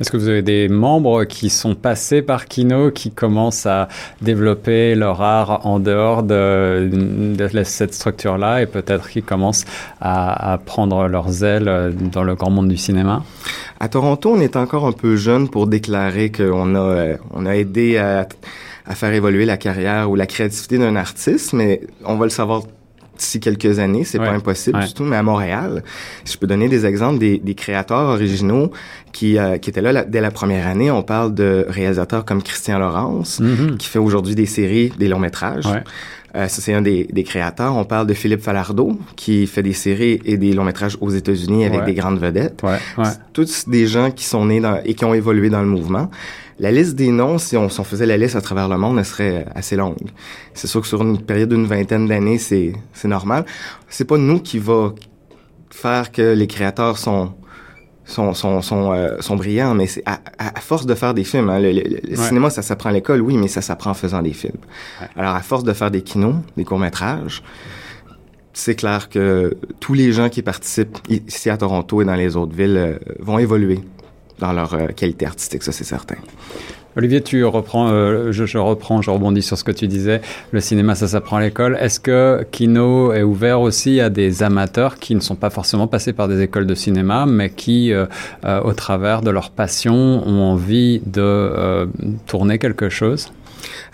Est-ce 0.00 0.10
que 0.10 0.16
vous 0.16 0.28
avez 0.28 0.40
des 0.40 0.70
membres 0.70 1.24
qui 1.24 1.50
sont 1.50 1.74
passés 1.74 2.22
par 2.22 2.46
Kino, 2.46 2.90
qui 2.90 3.10
commencent 3.10 3.66
à 3.66 3.88
développer 4.22 4.94
leur 4.94 5.20
art 5.20 5.66
en 5.66 5.78
dehors 5.78 6.22
de, 6.22 6.88
de 7.36 7.64
cette 7.64 7.92
structure-là 7.92 8.62
et 8.62 8.66
peut-être 8.66 9.10
qui 9.10 9.22
commencent 9.22 9.66
à, 10.00 10.52
à, 10.52 10.56
prendre 10.56 11.06
leurs 11.06 11.44
ailes 11.44 11.94
dans 12.10 12.22
le 12.22 12.34
grand 12.34 12.48
monde 12.48 12.68
du 12.68 12.78
cinéma? 12.78 13.22
À 13.78 13.90
Toronto, 13.90 14.32
on 14.34 14.40
est 14.40 14.56
encore 14.56 14.86
un 14.86 14.92
peu 14.92 15.16
jeune 15.16 15.50
pour 15.50 15.66
déclarer 15.66 16.32
qu'on 16.32 16.74
a, 16.76 17.16
on 17.32 17.44
a 17.44 17.54
aidé 17.54 17.98
à, 17.98 18.26
à 18.86 18.94
faire 18.94 19.12
évoluer 19.12 19.44
la 19.44 19.58
carrière 19.58 20.10
ou 20.10 20.16
la 20.16 20.26
créativité 20.26 20.78
d'un 20.78 20.96
artiste, 20.96 21.52
mais 21.52 21.82
on 22.06 22.16
va 22.16 22.24
le 22.24 22.30
savoir 22.30 22.62
d'ici 23.20 23.38
quelques 23.38 23.78
années, 23.78 24.04
c'est 24.04 24.18
ouais, 24.18 24.26
pas 24.26 24.32
impossible 24.32 24.78
ouais. 24.78 24.86
du 24.86 24.94
tout, 24.94 25.04
mais 25.04 25.16
à 25.16 25.22
Montréal, 25.22 25.82
je 26.30 26.36
peux 26.38 26.46
donner 26.46 26.68
des 26.68 26.82
exemples 26.86 27.18
des, 27.18 27.38
des 27.38 27.54
créateurs 27.54 28.08
originaux 28.16 28.70
qui, 29.12 29.38
euh, 29.38 29.58
qui 29.58 29.70
étaient 29.70 29.82
là 29.82 29.92
la, 29.92 30.04
dès 30.04 30.20
la 30.20 30.30
première 30.30 30.66
année. 30.66 30.90
On 30.90 31.02
parle 31.02 31.34
de 31.34 31.66
réalisateurs 31.68 32.24
comme 32.24 32.42
Christian 32.42 32.78
Laurence, 32.78 33.32
mm 33.40 33.46
-hmm. 33.54 33.76
qui 33.76 33.88
fait 33.92 34.02
aujourd'hui 34.08 34.34
des 34.34 34.46
séries, 34.58 34.88
des 35.02 35.08
longs 35.12 35.24
métrages. 35.28 35.66
Ouais. 35.66 35.84
Euh, 36.36 36.46
ça, 36.48 36.62
c'est 36.62 36.72
un 36.72 36.82
des, 36.82 37.04
des, 37.04 37.24
créateurs. 37.24 37.76
On 37.76 37.84
parle 37.84 38.06
de 38.06 38.14
Philippe 38.14 38.42
Falardeau, 38.42 38.98
qui 39.16 39.46
fait 39.46 39.62
des 39.62 39.72
séries 39.72 40.20
et 40.24 40.36
des 40.36 40.52
longs 40.52 40.64
métrages 40.64 40.96
aux 41.00 41.10
États-Unis 41.10 41.64
avec 41.64 41.80
ouais. 41.80 41.86
des 41.86 41.94
grandes 41.94 42.18
vedettes. 42.18 42.62
Ouais, 42.62 42.78
Tous 43.32 43.68
des 43.68 43.86
gens 43.86 44.10
qui 44.10 44.24
sont 44.24 44.46
nés 44.46 44.60
dans, 44.60 44.80
et 44.84 44.94
qui 44.94 45.04
ont 45.04 45.14
évolué 45.14 45.50
dans 45.50 45.60
le 45.60 45.66
mouvement. 45.68 46.10
La 46.60 46.70
liste 46.70 46.94
des 46.94 47.10
noms, 47.10 47.38
si 47.38 47.56
on, 47.56 47.68
faisait 47.70 48.06
la 48.06 48.18
liste 48.18 48.36
à 48.36 48.42
travers 48.42 48.68
le 48.68 48.76
monde, 48.76 48.98
elle 48.98 49.04
serait 49.04 49.46
assez 49.54 49.76
longue. 49.76 50.10
C'est 50.52 50.66
sûr 50.66 50.82
que 50.82 50.86
sur 50.86 51.02
une 51.02 51.18
période 51.20 51.48
d'une 51.48 51.64
vingtaine 51.64 52.06
d'années, 52.06 52.38
c'est, 52.38 52.74
c'est 52.92 53.08
normal. 53.08 53.46
C'est 53.88 54.04
pas 54.04 54.18
nous 54.18 54.40
qui 54.40 54.58
va 54.58 54.92
faire 55.70 56.12
que 56.12 56.34
les 56.34 56.46
créateurs 56.46 56.98
sont 56.98 57.32
sont, 58.10 58.34
sont, 58.34 58.60
sont, 58.62 58.92
euh, 58.92 59.20
sont 59.20 59.36
brillants, 59.36 59.74
mais 59.74 59.86
c'est 59.86 60.02
à, 60.06 60.20
à, 60.38 60.60
force 60.60 60.86
de 60.86 60.94
faire 60.94 61.14
des 61.14 61.24
films. 61.24 61.48
Hein, 61.48 61.60
le, 61.60 61.72
le, 61.72 61.82
le 61.82 62.10
ouais. 62.10 62.16
cinéma, 62.16 62.50
ça 62.50 62.62
s'apprend 62.62 62.90
à 62.90 62.92
l'école, 62.92 63.20
oui, 63.20 63.36
mais 63.36 63.48
ça 63.48 63.62
s'apprend 63.62 63.90
en 63.90 63.94
faisant 63.94 64.22
des 64.22 64.32
films. 64.32 64.58
Ouais. 65.00 65.08
Alors, 65.16 65.34
à 65.34 65.40
force 65.40 65.64
de 65.64 65.72
faire 65.72 65.90
des 65.90 66.02
kinos, 66.02 66.34
des 66.56 66.64
courts-métrages, 66.64 67.42
c'est 68.52 68.74
clair 68.74 69.08
que 69.08 69.56
tous 69.78 69.94
les 69.94 70.12
gens 70.12 70.28
qui 70.28 70.42
participent 70.42 70.98
ici 71.08 71.50
à 71.50 71.56
Toronto 71.56 72.02
et 72.02 72.04
dans 72.04 72.14
les 72.14 72.36
autres 72.36 72.54
villes 72.54 72.76
euh, 72.76 72.98
vont 73.20 73.38
évoluer 73.38 73.80
dans 74.38 74.52
leur 74.52 74.74
euh, 74.74 74.86
qualité 74.88 75.26
artistique, 75.26 75.62
ça 75.62 75.72
c'est 75.72 75.84
certain. 75.84 76.16
Olivier, 76.96 77.20
tu 77.22 77.44
reprends, 77.44 77.88
euh, 77.90 78.32
je, 78.32 78.46
je, 78.46 78.58
reprends, 78.58 79.00
je 79.00 79.10
rebondis 79.10 79.42
sur 79.42 79.56
ce 79.56 79.62
que 79.62 79.70
tu 79.70 79.86
disais. 79.86 80.20
Le 80.50 80.60
cinéma, 80.60 80.96
ça 80.96 81.06
s'apprend 81.06 81.36
à 81.36 81.40
l'école. 81.40 81.78
Est-ce 81.80 82.00
que 82.00 82.44
Kino 82.50 83.12
est 83.12 83.22
ouvert 83.22 83.60
aussi 83.60 84.00
à 84.00 84.10
des 84.10 84.42
amateurs 84.42 84.96
qui 84.96 85.14
ne 85.14 85.20
sont 85.20 85.36
pas 85.36 85.50
forcément 85.50 85.86
passés 85.86 86.12
par 86.12 86.26
des 86.26 86.42
écoles 86.42 86.66
de 86.66 86.74
cinéma, 86.74 87.26
mais 87.26 87.50
qui, 87.50 87.92
euh, 87.92 88.06
euh, 88.44 88.60
au 88.62 88.72
travers 88.72 89.22
de 89.22 89.30
leur 89.30 89.50
passion, 89.50 89.94
ont 89.94 90.42
envie 90.42 91.00
de 91.06 91.20
euh, 91.20 91.86
tourner 92.26 92.58
quelque 92.58 92.88
chose? 92.88 93.30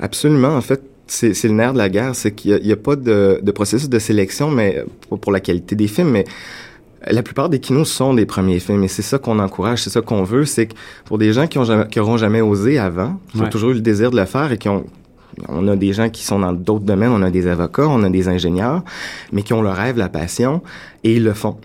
Absolument. 0.00 0.57
En 0.57 0.62
fait, 0.62 0.81
c'est 1.07 1.45
le 1.45 1.50
nerf 1.50 1.75
de 1.75 1.79
la 1.79 1.91
guerre, 1.91 2.15
c'est 2.15 2.33
qu'il 2.33 2.61
n'y 2.62 2.71
a, 2.71 2.75
a, 2.75 2.76
pas 2.76 2.97
de, 2.97 3.41
de, 3.43 3.53
processus 3.53 3.91
de 3.91 3.99
sélection, 3.99 4.50
mais 4.50 4.85
pour, 5.09 5.21
pour 5.21 5.33
la 5.33 5.41
qualité 5.41 5.76
des 5.76 5.87
films, 5.87 6.11
mais 6.11 6.25
la 7.08 7.22
plupart 7.22 7.48
des 7.48 7.60
kinos 7.60 7.90
sont 7.90 8.14
des 8.14 8.26
premiers 8.26 8.60
films 8.60 8.82
et 8.84 8.88
c'est 8.88 9.02
ça 9.02 9.18
qu'on 9.18 9.38
encourage, 9.38 9.82
c'est 9.82 9.90
ça 9.90 10.00
qu'on 10.00 10.22
veut, 10.25 10.44
c'est 10.44 10.66
que 10.66 10.75
pour 11.04 11.18
des 11.18 11.32
gens 11.32 11.46
qui 11.46 11.58
ont 11.58 11.64
jamais, 11.64 11.86
qui 11.88 12.00
auront 12.00 12.16
jamais 12.16 12.40
osé 12.40 12.78
avant, 12.78 13.18
qui 13.32 13.40
ont 13.40 13.48
toujours 13.48 13.70
eu 13.70 13.75
le 13.75 13.80
désir 13.80 14.10
de 14.10 14.16
le 14.16 14.25
faire 14.25 14.52
et 14.52 14.58
qui 14.58 14.68
ont 14.68 14.84
on 15.48 15.68
a 15.68 15.76
des 15.76 15.92
gens 15.92 16.08
qui 16.08 16.25
sont 16.25 16.38
dans 16.38 16.52
d'autres 16.52 16.84
domaines, 16.84 17.10
on 17.10 17.22
a 17.22 17.30
des 17.30 17.46
avocats, 17.46 17.86
on 17.86 18.02
a 18.04 18.08
des 18.08 18.28
ingénieurs, 18.28 18.82
mais 19.32 19.42
qui 19.42 19.52
ont 19.52 19.60
le 19.60 19.68
rêve, 19.68 19.98
la 19.98 20.08
passion, 20.08 20.62
et 21.04 21.16
ils 21.16 21.25
le 21.25 21.34
font. 21.34 21.58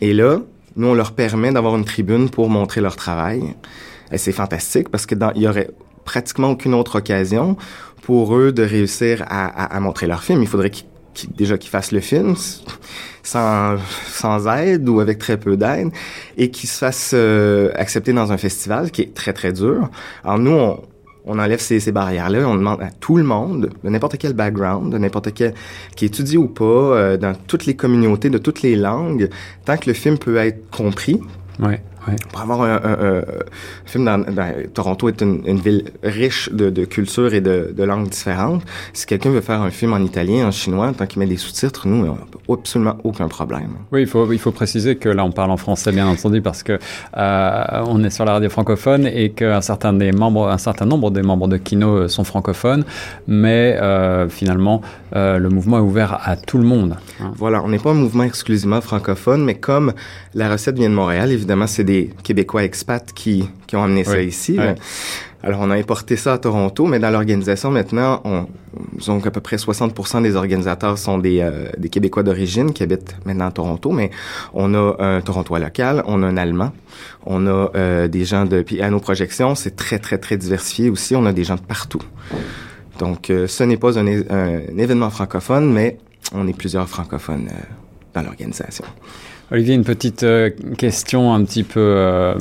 Et 0.00 0.12
là, 0.12 0.40
nous, 0.76 0.88
on 0.88 0.94
leur 0.94 1.12
permet 1.12 1.52
d'avoir 1.52 1.76
une 1.76 1.84
tribune 1.84 2.28
pour 2.28 2.50
montrer 2.50 2.80
leur 2.80 2.96
travail. 2.96 3.54
Et 4.12 4.18
c'est 4.18 4.32
fantastique 4.32 4.88
parce 4.88 5.06
que 5.06 5.14
dans, 5.14 5.32
il 5.34 5.42
y 5.42 5.48
aurait 5.48 5.70
pratiquement 6.04 6.50
aucune 6.50 6.74
autre 6.74 6.98
occasion 6.98 7.56
pour 8.02 8.36
eux 8.36 8.52
de 8.52 8.62
réussir 8.62 9.24
à, 9.28 9.64
à, 9.64 9.80
montrer 9.80 10.06
leur 10.06 10.22
film. 10.22 10.42
Il 10.42 10.48
faudrait 10.48 10.70
qu'ils 10.70 10.86
déjà 11.36 11.58
qu'ils 11.58 11.70
fassent 11.70 11.92
le 11.92 12.00
film 12.00 12.34
sans, 13.22 13.76
sans 14.06 14.46
aide 14.48 14.88
ou 14.88 15.00
avec 15.00 15.18
très 15.18 15.36
peu 15.36 15.56
d'aide 15.56 15.90
et 16.36 16.50
qu'ils 16.50 16.68
se 16.68 16.78
fassent 16.78 17.12
euh, 17.14 17.72
accepter 17.74 18.12
dans 18.12 18.32
un 18.32 18.36
festival 18.36 18.90
qui 18.90 19.02
est 19.02 19.14
très 19.14 19.32
très 19.32 19.52
dur. 19.52 19.88
Alors 20.24 20.38
nous 20.38 20.52
on, 20.52 20.80
on 21.26 21.38
enlève 21.38 21.60
ces, 21.60 21.80
ces 21.80 21.92
barrières-là, 21.92 22.48
on 22.48 22.54
demande 22.54 22.80
à 22.80 22.90
tout 23.00 23.16
le 23.16 23.24
monde, 23.24 23.70
de 23.82 23.90
n'importe 23.90 24.16
quel 24.16 24.32
background, 24.32 24.92
de 24.92 24.98
n'importe 24.98 25.34
quel, 25.34 25.54
qui 25.96 26.04
étudie 26.04 26.36
ou 26.36 26.46
pas, 26.46 26.64
euh, 26.64 27.16
dans 27.16 27.34
toutes 27.34 27.66
les 27.66 27.74
communautés, 27.74 28.30
de 28.30 28.38
toutes 28.38 28.62
les 28.62 28.76
langues, 28.76 29.28
tant 29.64 29.76
que 29.76 29.88
le 29.88 29.94
film 29.94 30.18
peut 30.18 30.36
être 30.36 30.70
compris. 30.70 31.20
Ouais. 31.58 31.82
Pour 32.30 32.40
avoir 32.40 32.62
un, 32.62 32.76
un, 32.76 33.18
un, 33.18 33.22
film 33.84 34.04
dans, 34.04 34.24
Toronto 34.72 35.08
est 35.08 35.20
une, 35.20 35.42
une 35.46 35.58
ville 35.58 35.84
riche 36.02 36.50
de, 36.52 36.70
de 36.70 36.84
cultures 36.84 37.34
et 37.34 37.40
de, 37.40 37.72
de, 37.76 37.84
langues 37.84 38.08
différentes. 38.08 38.62
Si 38.92 39.06
quelqu'un 39.06 39.30
veut 39.30 39.40
faire 39.40 39.62
un 39.62 39.70
film 39.70 39.92
en 39.92 39.98
italien, 39.98 40.46
en 40.46 40.50
chinois, 40.50 40.92
tant 40.96 41.06
qu'il 41.06 41.20
met 41.20 41.26
des 41.26 41.36
sous-titres, 41.36 41.88
nous, 41.88 42.04
on 42.06 42.14
n'a 42.14 42.16
absolument 42.48 42.96
aucun 43.04 43.28
problème. 43.28 43.70
Oui, 43.92 44.02
il 44.02 44.06
faut, 44.06 44.30
il 44.32 44.38
faut 44.38 44.52
préciser 44.52 44.96
que 44.96 45.08
là, 45.08 45.24
on 45.24 45.32
parle 45.32 45.50
en 45.50 45.56
français, 45.56 45.92
bien 45.92 46.06
entendu, 46.06 46.42
parce 46.42 46.62
que 46.62 46.78
euh, 47.16 47.64
on 47.86 48.02
est 48.04 48.10
sur 48.10 48.24
la 48.24 48.32
radio 48.32 48.48
francophone 48.48 49.06
et 49.06 49.30
qu'un 49.30 49.60
certain 49.60 49.92
des 49.92 50.12
membres, 50.12 50.48
un 50.48 50.58
certain 50.58 50.86
nombre 50.86 51.10
des 51.10 51.22
membres 51.22 51.48
de 51.48 51.56
Kino 51.56 51.96
euh, 51.96 52.08
sont 52.08 52.24
francophones, 52.24 52.84
mais 53.26 53.76
euh, 53.80 54.28
finalement, 54.28 54.80
euh, 55.14 55.38
le 55.38 55.48
mouvement 55.48 55.78
est 55.78 55.82
ouvert 55.82 56.20
à 56.24 56.36
tout 56.36 56.58
le 56.58 56.64
monde. 56.64 56.96
Hein. 57.20 57.32
Voilà, 57.36 57.62
on 57.62 57.68
n'est 57.68 57.78
pas 57.78 57.90
un 57.90 57.94
mouvement 57.94 58.24
exclusivement 58.24 58.80
francophone, 58.80 59.44
mais 59.44 59.54
comme 59.54 59.92
la 60.34 60.50
recette 60.50 60.76
vient 60.76 60.90
de 60.90 60.94
Montréal, 60.94 61.30
évidemment, 61.32 61.66
c'est 61.66 61.84
des 61.84 61.95
Québécois 62.22 62.64
expats 62.64 63.12
qui, 63.12 63.48
qui 63.66 63.76
ont 63.76 63.82
amené 63.82 64.04
ça 64.04 64.20
ici. 64.20 64.58
Alors, 65.42 65.60
on 65.60 65.70
a 65.70 65.76
importé 65.76 66.16
ça 66.16 66.32
à 66.32 66.38
Toronto, 66.38 66.86
mais 66.86 66.98
dans 66.98 67.10
l'organisation, 67.10 67.70
maintenant, 67.70 68.20
on, 68.24 68.46
disons 68.94 69.20
qu'à 69.20 69.30
peu 69.30 69.40
près 69.40 69.56
60% 69.56 70.20
des 70.22 70.34
organisateurs 70.34 70.98
sont 70.98 71.18
des, 71.18 71.40
euh, 71.40 71.68
des 71.78 71.88
Québécois 71.88 72.24
d'origine 72.24 72.72
qui 72.72 72.82
habitent 72.82 73.14
maintenant 73.24 73.46
à 73.46 73.52
Toronto, 73.52 73.92
mais 73.92 74.10
on 74.54 74.74
a 74.74 74.96
un 74.98 75.20
Torontois 75.20 75.60
local, 75.60 76.02
on 76.06 76.24
a 76.24 76.26
un 76.26 76.36
Allemand, 76.36 76.72
on 77.26 77.46
a 77.46 77.70
euh, 77.76 78.08
des 78.08 78.24
gens 78.24 78.44
de... 78.44 78.62
Puis 78.62 78.82
à 78.82 78.90
nos 78.90 78.98
projections, 78.98 79.54
c'est 79.54 79.76
très, 79.76 80.00
très, 80.00 80.18
très 80.18 80.36
diversifié 80.36 80.90
aussi. 80.90 81.14
On 81.14 81.26
a 81.26 81.32
des 81.32 81.44
gens 81.44 81.54
de 81.56 81.60
partout. 81.60 82.02
Donc, 82.98 83.30
euh, 83.30 83.46
ce 83.46 83.62
n'est 83.62 83.76
pas 83.76 83.98
un, 84.00 84.06
un, 84.06 84.78
événement 84.78 85.10
francophone, 85.10 85.72
mais 85.72 85.98
on 86.34 86.48
est 86.48 86.56
plusieurs 86.56 86.88
francophones 86.88 87.48
dans 88.14 88.22
l'organisation. 88.22 88.84
Olivier, 89.52 89.76
une 89.76 89.84
petite 89.84 90.24
euh, 90.24 90.50
question 90.76 91.32
un 91.32 91.44
petit 91.44 91.62
peu, 91.62 91.78
euh, 91.80 92.34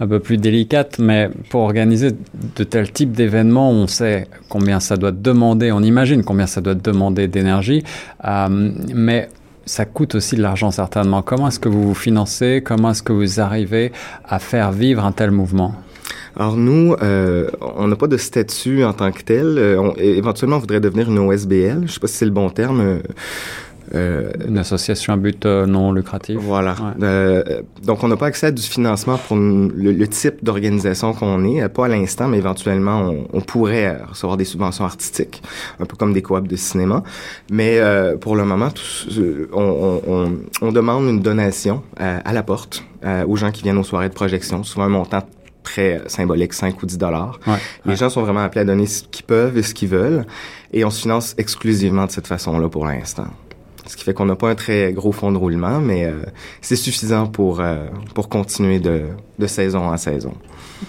un 0.00 0.06
peu 0.06 0.18
plus 0.18 0.38
délicate, 0.38 0.98
mais 0.98 1.28
pour 1.50 1.60
organiser 1.60 2.12
de 2.56 2.64
tels 2.64 2.90
types 2.90 3.12
d'événements, 3.12 3.70
on 3.70 3.86
sait 3.86 4.28
combien 4.48 4.80
ça 4.80 4.96
doit 4.96 5.12
demander, 5.12 5.72
on 5.72 5.82
imagine 5.82 6.24
combien 6.24 6.46
ça 6.46 6.62
doit 6.62 6.74
demander 6.74 7.28
d'énergie, 7.28 7.84
euh, 8.24 8.48
mais 8.94 9.28
ça 9.66 9.84
coûte 9.84 10.14
aussi 10.14 10.36
de 10.36 10.40
l'argent 10.40 10.70
certainement. 10.70 11.20
Comment 11.20 11.48
est-ce 11.48 11.60
que 11.60 11.68
vous 11.68 11.82
vous 11.82 11.94
financez? 11.94 12.62
Comment 12.64 12.92
est-ce 12.92 13.02
que 13.02 13.12
vous 13.12 13.38
arrivez 13.38 13.92
à 14.26 14.38
faire 14.38 14.72
vivre 14.72 15.04
un 15.04 15.12
tel 15.12 15.32
mouvement? 15.32 15.74
Alors 16.34 16.56
nous, 16.56 16.96
on 16.98 17.88
n'a 17.88 17.96
pas 17.96 18.06
de 18.06 18.16
statut 18.16 18.84
en 18.84 18.94
tant 18.94 19.12
que 19.12 19.22
tel. 19.22 19.76
Éventuellement, 19.98 20.56
on 20.56 20.60
voudrait 20.60 20.80
devenir 20.80 21.10
une 21.10 21.18
OSBL. 21.18 21.52
Je 21.52 21.82
ne 21.82 21.86
sais 21.86 22.00
pas 22.00 22.06
si 22.06 22.16
c'est 22.16 22.24
le 22.24 22.30
bon 22.30 22.48
terme. 22.48 23.00
Une 23.92 24.58
association 24.58 25.12
à 25.12 25.16
but 25.16 25.44
euh, 25.46 25.66
non 25.66 25.92
lucratif. 25.92 26.38
Voilà. 26.40 26.74
Euh, 27.02 27.62
donc, 27.82 28.02
on 28.04 28.08
n'a 28.08 28.16
pas 28.16 28.26
accès 28.26 28.46
à 28.46 28.50
du 28.50 28.62
financement 28.62 29.18
pour 29.18 29.36
le, 29.36 30.06
type 30.06 30.44
d'organisation 30.44 31.12
qu'on 31.14 31.44
est, 31.44 31.68
pas 31.68 31.86
à 31.86 31.88
l'instant, 31.88 32.28
mais 32.28 32.38
éventuellement, 32.38 33.00
on, 33.00 33.28
on, 33.32 33.40
pourrait 33.40 33.98
recevoir 34.02 34.36
des 34.36 34.44
subventions 34.44 34.84
artistiques, 34.84 35.42
un 35.80 35.86
peu 35.86 35.96
comme 35.96 36.12
des 36.12 36.22
coops 36.22 36.48
de 36.48 36.56
cinéma. 36.56 37.02
Mais 37.50 37.78
euh, 37.78 38.16
pour 38.16 38.36
le 38.36 38.44
moment, 38.44 38.70
on, 39.52 40.00
on, 40.06 40.32
on, 40.60 40.72
demande 40.72 41.08
une 41.08 41.20
donation 41.20 41.82
à 41.96 42.32
la 42.32 42.42
porte 42.42 42.84
aux 43.26 43.36
gens 43.36 43.50
qui 43.50 43.62
viennent 43.62 43.78
aux 43.78 43.84
soirées 43.84 44.08
de 44.08 44.14
projection, 44.14 44.62
souvent 44.62 44.84
un 44.84 44.88
montant 44.88 45.22
très 45.62 46.02
symbolique, 46.06 46.52
5 46.52 46.82
ou 46.82 46.86
10 46.86 46.98
dollars. 46.98 47.38
Ouais, 47.46 47.58
Les 47.86 47.96
gens 47.96 48.10
sont 48.10 48.22
vraiment 48.22 48.40
appelés 48.40 48.62
à 48.62 48.64
donner 48.64 48.86
ce 48.86 49.04
qu'ils 49.04 49.24
peuvent 49.24 49.56
et 49.56 49.62
ce 49.62 49.74
qu'ils 49.74 49.88
veulent, 49.88 50.26
et 50.72 50.84
on 50.84 50.90
se 50.90 51.02
finance 51.02 51.34
exclusivement 51.38 52.06
de 52.06 52.10
cette 52.10 52.26
façon-là 52.26 52.68
pour 52.68 52.86
l'instant. 52.86 53.26
Ce 53.86 53.96
qui 53.96 54.04
fait 54.04 54.14
qu'on 54.14 54.26
n'a 54.26 54.36
pas 54.36 54.50
un 54.50 54.54
très 54.54 54.92
gros 54.92 55.12
fond 55.12 55.32
de 55.32 55.38
roulement, 55.38 55.80
mais 55.80 56.04
euh, 56.04 56.22
c'est 56.60 56.76
suffisant 56.76 57.26
pour, 57.26 57.60
euh, 57.60 57.86
pour 58.14 58.28
continuer 58.28 58.78
de, 58.78 59.02
de 59.38 59.46
saison 59.46 59.88
en 59.88 59.96
saison 59.96 60.34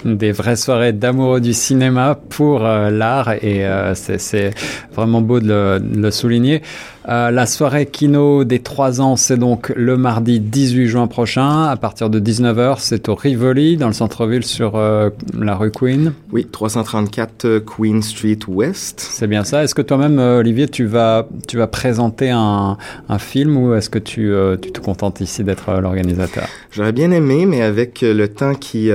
des 0.05 0.31
vraies 0.31 0.55
soirées 0.55 0.93
d'amoureux 0.93 1.41
du 1.41 1.53
cinéma 1.53 2.19
pour 2.29 2.65
euh, 2.65 2.89
l'art 2.89 3.31
et 3.31 3.65
euh, 3.65 3.93
c'est 3.95 4.51
vraiment 4.93 5.21
beau 5.21 5.39
de 5.39 5.47
le, 5.47 5.79
de 5.79 6.01
le 6.01 6.11
souligner. 6.11 6.61
Euh, 7.07 7.31
la 7.31 7.45
soirée 7.45 7.85
Kino 7.85 8.43
des 8.43 8.59
3 8.59 9.01
ans, 9.01 9.15
c'est 9.15 9.37
donc 9.37 9.71
le 9.75 9.97
mardi 9.97 10.39
18 10.39 10.87
juin 10.87 11.07
prochain 11.07 11.63
à 11.65 11.77
partir 11.77 12.09
de 12.09 12.19
19h. 12.19 12.77
C'est 12.79 13.09
au 13.09 13.15
Rivoli, 13.15 13.77
dans 13.77 13.87
le 13.87 13.93
centre-ville 13.93 14.45
sur 14.45 14.75
euh, 14.75 15.09
la 15.37 15.55
rue 15.55 15.71
Queen. 15.71 16.13
Oui, 16.31 16.47
334 16.51 17.59
Queen 17.59 18.01
Street 18.01 18.39
West. 18.47 18.99
C'est 18.99 19.27
bien 19.27 19.43
ça. 19.43 19.63
Est-ce 19.63 19.75
que 19.75 19.81
toi-même, 19.81 20.17
Olivier, 20.19 20.67
tu 20.67 20.85
vas, 20.85 21.27
tu 21.47 21.57
vas 21.57 21.67
présenter 21.67 22.29
un, 22.29 22.77
un 23.09 23.19
film 23.19 23.57
ou 23.57 23.73
est-ce 23.73 23.89
que 23.89 23.99
tu, 23.99 24.33
tu 24.61 24.71
te 24.71 24.79
contentes 24.79 25.21
ici 25.21 25.43
d'être 25.43 25.71
l'organisateur? 25.79 26.45
J'aurais 26.71 26.93
bien 26.93 27.11
aimé, 27.11 27.45
mais 27.45 27.61
avec 27.61 28.01
le 28.01 28.27
temps 28.27 28.55
qui, 28.55 28.89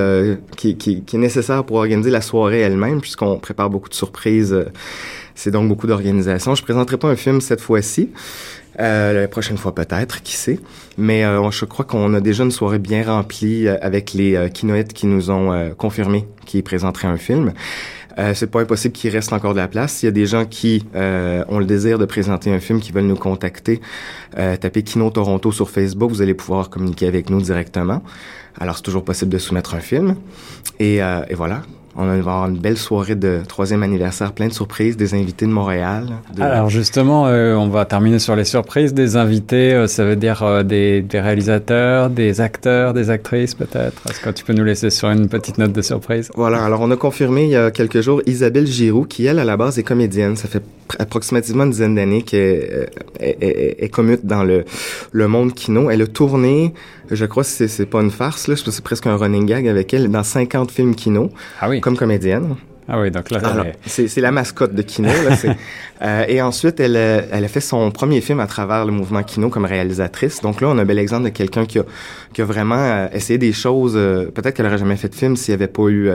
qui, 0.57 0.77
qui 0.77 0.99
qui, 1.03 1.17
est 1.17 1.19
nécessaire 1.19 1.65
pour 1.65 1.77
organiser 1.77 2.11
la 2.11 2.21
soirée 2.21 2.61
elle-même, 2.61 3.00
puisqu'on 3.00 3.38
prépare 3.38 3.71
beaucoup 3.71 3.88
de 3.88 3.95
surprises. 3.95 4.65
Euh, 5.38 5.49
c'est 5.49 5.50
donc 5.50 5.68
beaucoup 5.68 5.87
d'organisation. 5.87 6.54
Je 6.54 6.62
présenterai 6.62 6.97
pas 6.97 7.09
un 7.09 7.16
film 7.16 7.40
cette 7.40 7.61
fois-ci. 7.61 8.11
Euh, 8.80 9.23
la 9.23 9.28
prochaine 9.28 9.57
fois 9.57 9.75
peut-être, 9.75 10.23
qui 10.23 10.37
sait. 10.37 10.61
Mais 10.97 11.25
euh, 11.25 11.50
je 11.50 11.64
crois 11.64 11.85
qu'on 11.85 12.14
a 12.14 12.21
déjà 12.21 12.45
une 12.45 12.52
soirée 12.52 12.78
bien 12.78 13.02
remplie 13.04 13.66
euh, 13.66 13.76
avec 13.80 14.12
les 14.12 14.37
euh, 14.37 14.49
kinoïtes 14.49 14.92
qui 14.92 15.07
nous 15.07 15.30
ont 15.30 15.75
confirmé 15.76 16.26
qu'ils 16.47 16.62
présenteraient 16.62 17.09
un 17.09 17.16
film. 17.16 17.52
Euh, 18.18 18.35
c'est 18.35 18.49
pas 18.49 18.61
impossible 18.61 18.95
qu'il 18.95 19.11
reste 19.11 19.33
encore 19.33 19.52
de 19.52 19.59
la 19.59 19.68
place. 19.68 20.02
Il 20.02 20.07
y 20.07 20.09
a 20.09 20.12
des 20.12 20.26
gens 20.26 20.45
qui 20.45 20.85
ont 20.95 21.59
le 21.59 21.64
désir 21.64 21.99
de 21.99 22.04
présenter 22.04 22.52
un 22.52 22.61
film, 22.61 22.80
qui 22.80 22.92
veulent 22.92 23.04
nous 23.04 23.16
contacter. 23.16 23.80
tapez 24.35 24.83
Kino 24.83 25.11
Toronto 25.11 25.52
sur 25.52 25.71
Facebook, 25.71 26.11
vous 26.11 26.23
allez 26.23 26.35
pouvoir 26.35 26.68
communiquer 26.68 27.07
avec 27.07 27.30
nous 27.30 27.40
directement. 27.40 28.02
Alors, 28.61 28.76
c'est 28.76 28.83
toujours 28.83 29.04
possible 29.04 29.30
de 29.30 29.38
soumettre 29.38 29.75
un 29.75 29.80
film. 29.80 30.16
Et, 30.80 31.02
euh, 31.02 31.23
et 31.28 31.35
voilà, 31.35 31.62
on 32.00 32.07
va 32.07 32.12
avoir 32.12 32.49
une 32.49 32.59
belle 32.59 32.76
soirée 32.76 33.17
de 33.17 33.40
troisième 33.47 33.83
anniversaire, 33.83 34.33
plein 34.33 34.47
de 34.47 34.52
surprises, 34.52 34.97
des 34.97 35.14
invités 35.14 35.47
de 35.47 35.50
Montréal. 35.50 36.07
Alors 36.38 36.71
justement, 36.71 37.26
euh, 37.26 37.57
on 37.57 37.69
va 37.69 37.85
terminer 37.87 38.21
sur 38.21 38.37
les 38.37 38.45
surprises. 38.45 38.95
Des 38.95 39.17
invités, 39.17 39.75
euh, 39.75 39.88
ça 39.88 40.05
veut 40.05 40.14
dire 40.14 40.45
euh, 40.45 40.62
des, 40.62 41.02
des, 41.02 41.21
réalisateurs, 41.21 42.09
des 42.09 42.40
acteurs, 42.40 42.95
des 42.95 43.11
actrices 43.11 43.55
peut-être? 43.55 44.00
Est-ce 44.09 44.21
que 44.21 44.31
tu 44.31 44.45
peux 44.45 44.52
nous 44.52 44.62
laisser 44.62 44.90
sur 44.90 45.11
une 45.11 45.28
petite 45.28 45.59
note 45.59 45.73
de 45.73 45.83
surprise? 45.83 46.31
Voilà, 46.37 46.62
alors 46.62 46.83
on 46.83 46.90
a 46.93 46.97
confirmé 46.97 47.45
il 47.45 47.50
y 47.50 47.57
a 47.57 47.73
quelques 47.73 48.00
jours 48.00 48.23
Isabelle 48.26 48.69
Giroux, 48.69 49.05
qui 49.05 49.26
elle, 49.26 49.40
à 49.40 49.45
la 49.45 49.57
base, 49.57 49.81
est 49.81 49.83
comédienne. 49.83 50.37
Ça 50.37 50.47
fait 50.47 50.62
approximativement 51.00 51.64
une 51.64 51.71
dizaine 51.71 51.97
d'années 51.97 52.23
qu'elle 52.23 52.88
est, 53.19 53.93
commute 53.93 54.25
dans 54.25 54.45
le, 54.45 54.64
le 55.11 55.28
monde 55.28 55.52
kino. 55.52 55.90
Elle 55.90 56.02
a 56.02 56.07
tourné, 56.07 56.75
je 57.11 57.25
crois 57.25 57.43
que 57.43 57.49
c'est 57.49 57.87
pas 57.87 58.00
une 58.00 58.11
farce, 58.11 58.49
là, 58.49 58.55
c'est 58.57 58.85
presque 58.85 59.07
un 59.07 59.17
running 59.17 59.47
gag 59.47 59.69
avec 59.69 59.93
elle, 59.95 60.11
dans 60.11 60.23
50 60.23 60.71
films 60.71 60.95
kino. 60.95 61.31
Ah 61.61 61.69
oui 61.69 61.81
comme 61.81 61.97
comédienne. 61.97 62.57
Ah 62.90 62.99
oui, 62.99 63.11
donc 63.11 63.30
là, 63.30 63.40
c'est 63.85 64.16
la 64.16 64.30
mascotte 64.30 64.75
de 64.75 64.80
Kino. 64.80 65.09
Là, 65.09 65.37
euh, 66.02 66.25
et 66.26 66.40
ensuite, 66.40 66.80
elle, 66.80 66.97
euh, 66.97 67.21
elle 67.30 67.45
a 67.45 67.49
fait 67.49 67.61
son 67.61 67.90
premier 67.90 68.23
film 68.23 68.40
à 68.40 68.47
travers 68.47 68.87
le 68.87 68.92
mouvement 68.92 69.23
Kino 69.23 69.50
comme 69.50 69.66
réalisatrice. 69.66 70.40
Donc 70.40 70.62
là, 70.62 70.68
on 70.68 70.78
a 70.78 70.83
un 70.83 70.85
bel 70.87 70.99
exemple 70.99 71.25
de 71.25 71.28
quelqu'un 71.28 71.66
qui 71.66 71.78
a, 71.80 71.85
qui 72.33 72.40
a 72.40 72.47
vraiment 72.47 72.78
euh, 72.78 73.09
essayé 73.12 73.37
des 73.37 73.52
choses. 73.52 73.92
Euh, 73.95 74.30
peut-être 74.30 74.57
qu'elle 74.57 74.64
aurait 74.64 74.78
jamais 74.78 74.97
fait 74.97 75.11
de 75.11 75.14
film 75.14 75.37
s'il 75.37 75.52
n'y 75.52 75.62
avait 75.62 75.71
pas 75.71 75.88
eu 75.88 76.11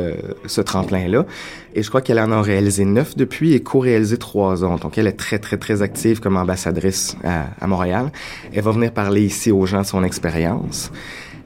ce 0.48 0.62
tremplin-là. 0.62 1.28
Et 1.76 1.84
je 1.84 1.90
crois 1.90 2.02
qu'elle 2.02 2.20
en 2.20 2.32
a 2.32 2.42
réalisé 2.42 2.86
neuf 2.86 3.16
depuis 3.16 3.54
et 3.54 3.62
co-réalisé 3.62 4.18
trois 4.18 4.64
ans. 4.64 4.78
Donc 4.78 4.98
elle 4.98 5.06
est 5.06 5.12
très, 5.12 5.38
très, 5.38 5.58
très 5.58 5.84
active 5.84 6.22
comme 6.22 6.38
ambassadrice 6.38 7.16
à, 7.24 7.46
à 7.62 7.68
Montréal. 7.68 8.12
Elle 8.52 8.64
va 8.64 8.72
venir 8.72 8.92
parler 8.92 9.22
ici 9.22 9.52
aux 9.52 9.68
gens 9.68 9.82
de 9.82 9.86
son 9.86 10.04
expérience. 10.04 10.92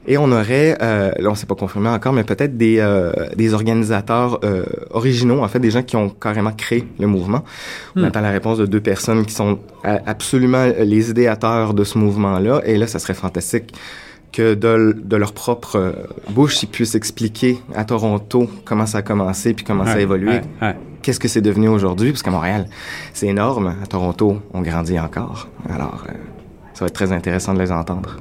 Et 0.06 0.16
on 0.16 0.30
aurait, 0.32 0.78
euh, 0.80 1.10
là 1.18 1.30
on 1.30 1.34
s'est 1.34 1.46
pas 1.46 1.54
confirmé 1.54 1.88
encore, 1.88 2.12
mais 2.12 2.24
peut-être 2.24 2.56
des, 2.56 2.78
euh, 2.78 3.12
des 3.36 3.52
organisateurs 3.52 4.40
euh, 4.44 4.64
originaux, 4.90 5.42
en 5.42 5.48
fait 5.48 5.58
des 5.58 5.70
gens 5.70 5.82
qui 5.82 5.96
ont 5.96 6.08
carrément 6.08 6.52
créé 6.52 6.86
le 6.98 7.06
mouvement. 7.06 7.44
On 7.94 8.00
hmm. 8.00 8.04
attend 8.04 8.20
la 8.20 8.30
réponse 8.30 8.58
de 8.58 8.66
deux 8.66 8.80
personnes 8.80 9.26
qui 9.26 9.34
sont 9.34 9.58
absolument 9.84 10.66
les 10.78 11.10
idéateurs 11.10 11.74
de 11.74 11.84
ce 11.84 11.98
mouvement-là. 11.98 12.62
Et 12.64 12.78
là, 12.78 12.86
ça 12.86 12.98
serait 12.98 13.14
fantastique 13.14 13.74
que 14.32 14.54
de, 14.54 14.96
de, 15.02 15.16
leur 15.16 15.32
propre 15.32 15.76
euh, 15.76 15.92
bouche, 16.30 16.62
ils 16.62 16.68
puissent 16.68 16.94
expliquer 16.94 17.58
à 17.74 17.84
Toronto 17.84 18.48
comment 18.64 18.86
ça 18.86 18.98
a 18.98 19.02
commencé 19.02 19.54
puis 19.54 19.64
comment 19.64 19.84
ça 19.84 19.94
a 19.94 20.00
évolué. 20.00 20.40
Qu'est-ce 21.02 21.20
que 21.20 21.28
c'est 21.28 21.40
devenu 21.40 21.68
aujourd'hui? 21.68 22.10
Parce 22.10 22.22
qu'à 22.22 22.30
Montréal, 22.30 22.66
c'est 23.14 23.26
énorme. 23.26 23.76
À 23.82 23.86
Toronto, 23.86 24.42
on 24.52 24.60
grandit 24.60 24.98
encore. 24.98 25.48
Alors, 25.68 26.04
euh, 26.08 26.12
ça 26.74 26.84
va 26.84 26.86
être 26.88 26.94
très 26.94 27.12
intéressant 27.12 27.54
de 27.54 27.60
les 27.60 27.72
entendre. 27.72 28.16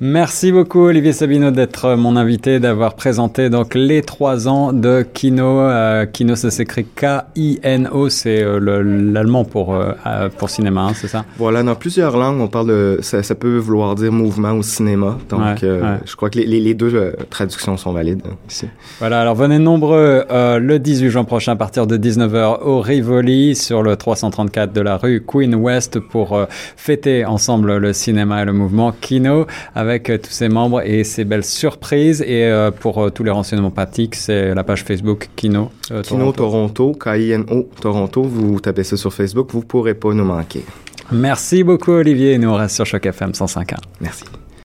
Merci 0.00 0.50
beaucoup 0.50 0.80
Olivier 0.80 1.12
Sabino 1.12 1.52
d'être 1.52 1.94
mon 1.94 2.16
invité, 2.16 2.58
d'avoir 2.58 2.94
présenté 2.94 3.48
donc 3.48 3.76
les 3.76 4.02
trois 4.02 4.48
ans 4.48 4.72
de 4.72 5.06
Kino. 5.14 5.60
Euh, 5.60 6.04
Kino, 6.04 6.34
ça 6.34 6.50
s'écrit 6.50 6.84
K-I-N-O, 6.84 8.08
c'est 8.08 8.42
euh, 8.42 8.58
l'allemand 8.58 9.44
pour 9.44 9.72
euh, 9.72 9.92
pour 10.36 10.50
cinéma, 10.50 10.82
hein, 10.82 10.92
c'est 10.94 11.06
ça? 11.06 11.24
Voilà, 11.38 11.62
dans 11.62 11.76
plusieurs 11.76 12.16
langues, 12.16 12.40
on 12.40 12.48
parle 12.48 12.68
de 12.68 12.98
ça, 13.02 13.22
ça 13.22 13.36
peut 13.36 13.56
vouloir 13.56 13.94
dire 13.94 14.10
mouvement 14.10 14.52
ou 14.52 14.64
cinéma. 14.64 15.16
Donc, 15.28 15.60
je 15.60 16.16
crois 16.16 16.28
que 16.28 16.38
les, 16.38 16.60
les 16.60 16.74
deux 16.74 17.14
traductions 17.30 17.76
sont 17.76 17.92
valides 17.92 18.22
ici. 18.50 18.66
Voilà, 18.98 19.20
alors 19.20 19.36
venez 19.36 19.60
nombreux 19.60 20.24
le 20.30 20.78
18 20.78 21.10
juin 21.10 21.24
prochain 21.24 21.52
à 21.52 21.56
partir 21.56 21.86
de 21.86 21.96
19h 21.96 22.62
au 22.62 22.80
Rivoli 22.80 23.54
sur 23.54 23.82
le 23.82 23.94
334 23.96 24.72
de 24.72 24.80
la 24.80 24.96
rue 24.96 25.22
Queen 25.24 25.54
West 25.54 26.00
pour 26.00 26.36
fêter 26.76 27.24
ensemble 27.24 27.76
le 27.76 27.92
cinéma 27.92 28.42
et 28.42 28.44
le 28.44 28.52
mouvement 28.52 28.92
Kino 29.00 29.46
avec 29.74 29.83
euh, 30.10 30.18
tous 30.18 30.30
ses 30.30 30.48
membres 30.48 30.82
et 30.82 31.04
ses 31.04 31.24
belles 31.24 31.44
surprises. 31.44 32.22
Et 32.22 32.44
euh, 32.44 32.70
pour 32.70 33.02
euh, 33.02 33.10
tous 33.10 33.24
les 33.24 33.30
renseignements 33.30 33.70
pratiques, 33.70 34.14
c'est 34.14 34.54
la 34.54 34.64
page 34.64 34.84
Facebook 34.84 35.28
Kino. 35.36 35.70
Kino 36.02 36.32
Toronto, 36.32 36.92
K-I-N-O 36.92 37.68
Toronto. 37.80 38.22
Vous 38.22 38.60
tapez 38.60 38.84
ça 38.84 38.96
sur 38.96 39.12
Facebook, 39.12 39.50
vous 39.52 39.62
pourrez 39.62 39.94
pas 39.94 40.12
nous 40.12 40.24
manquer. 40.24 40.64
Merci 41.12 41.62
beaucoup 41.64 41.92
Olivier. 41.92 42.38
Nous 42.38 42.48
on 42.48 42.54
reste 42.54 42.76
sur 42.76 42.86
Choc 42.86 43.04
FM 43.04 43.30
105.1. 43.30 43.76
Merci. 44.00 44.24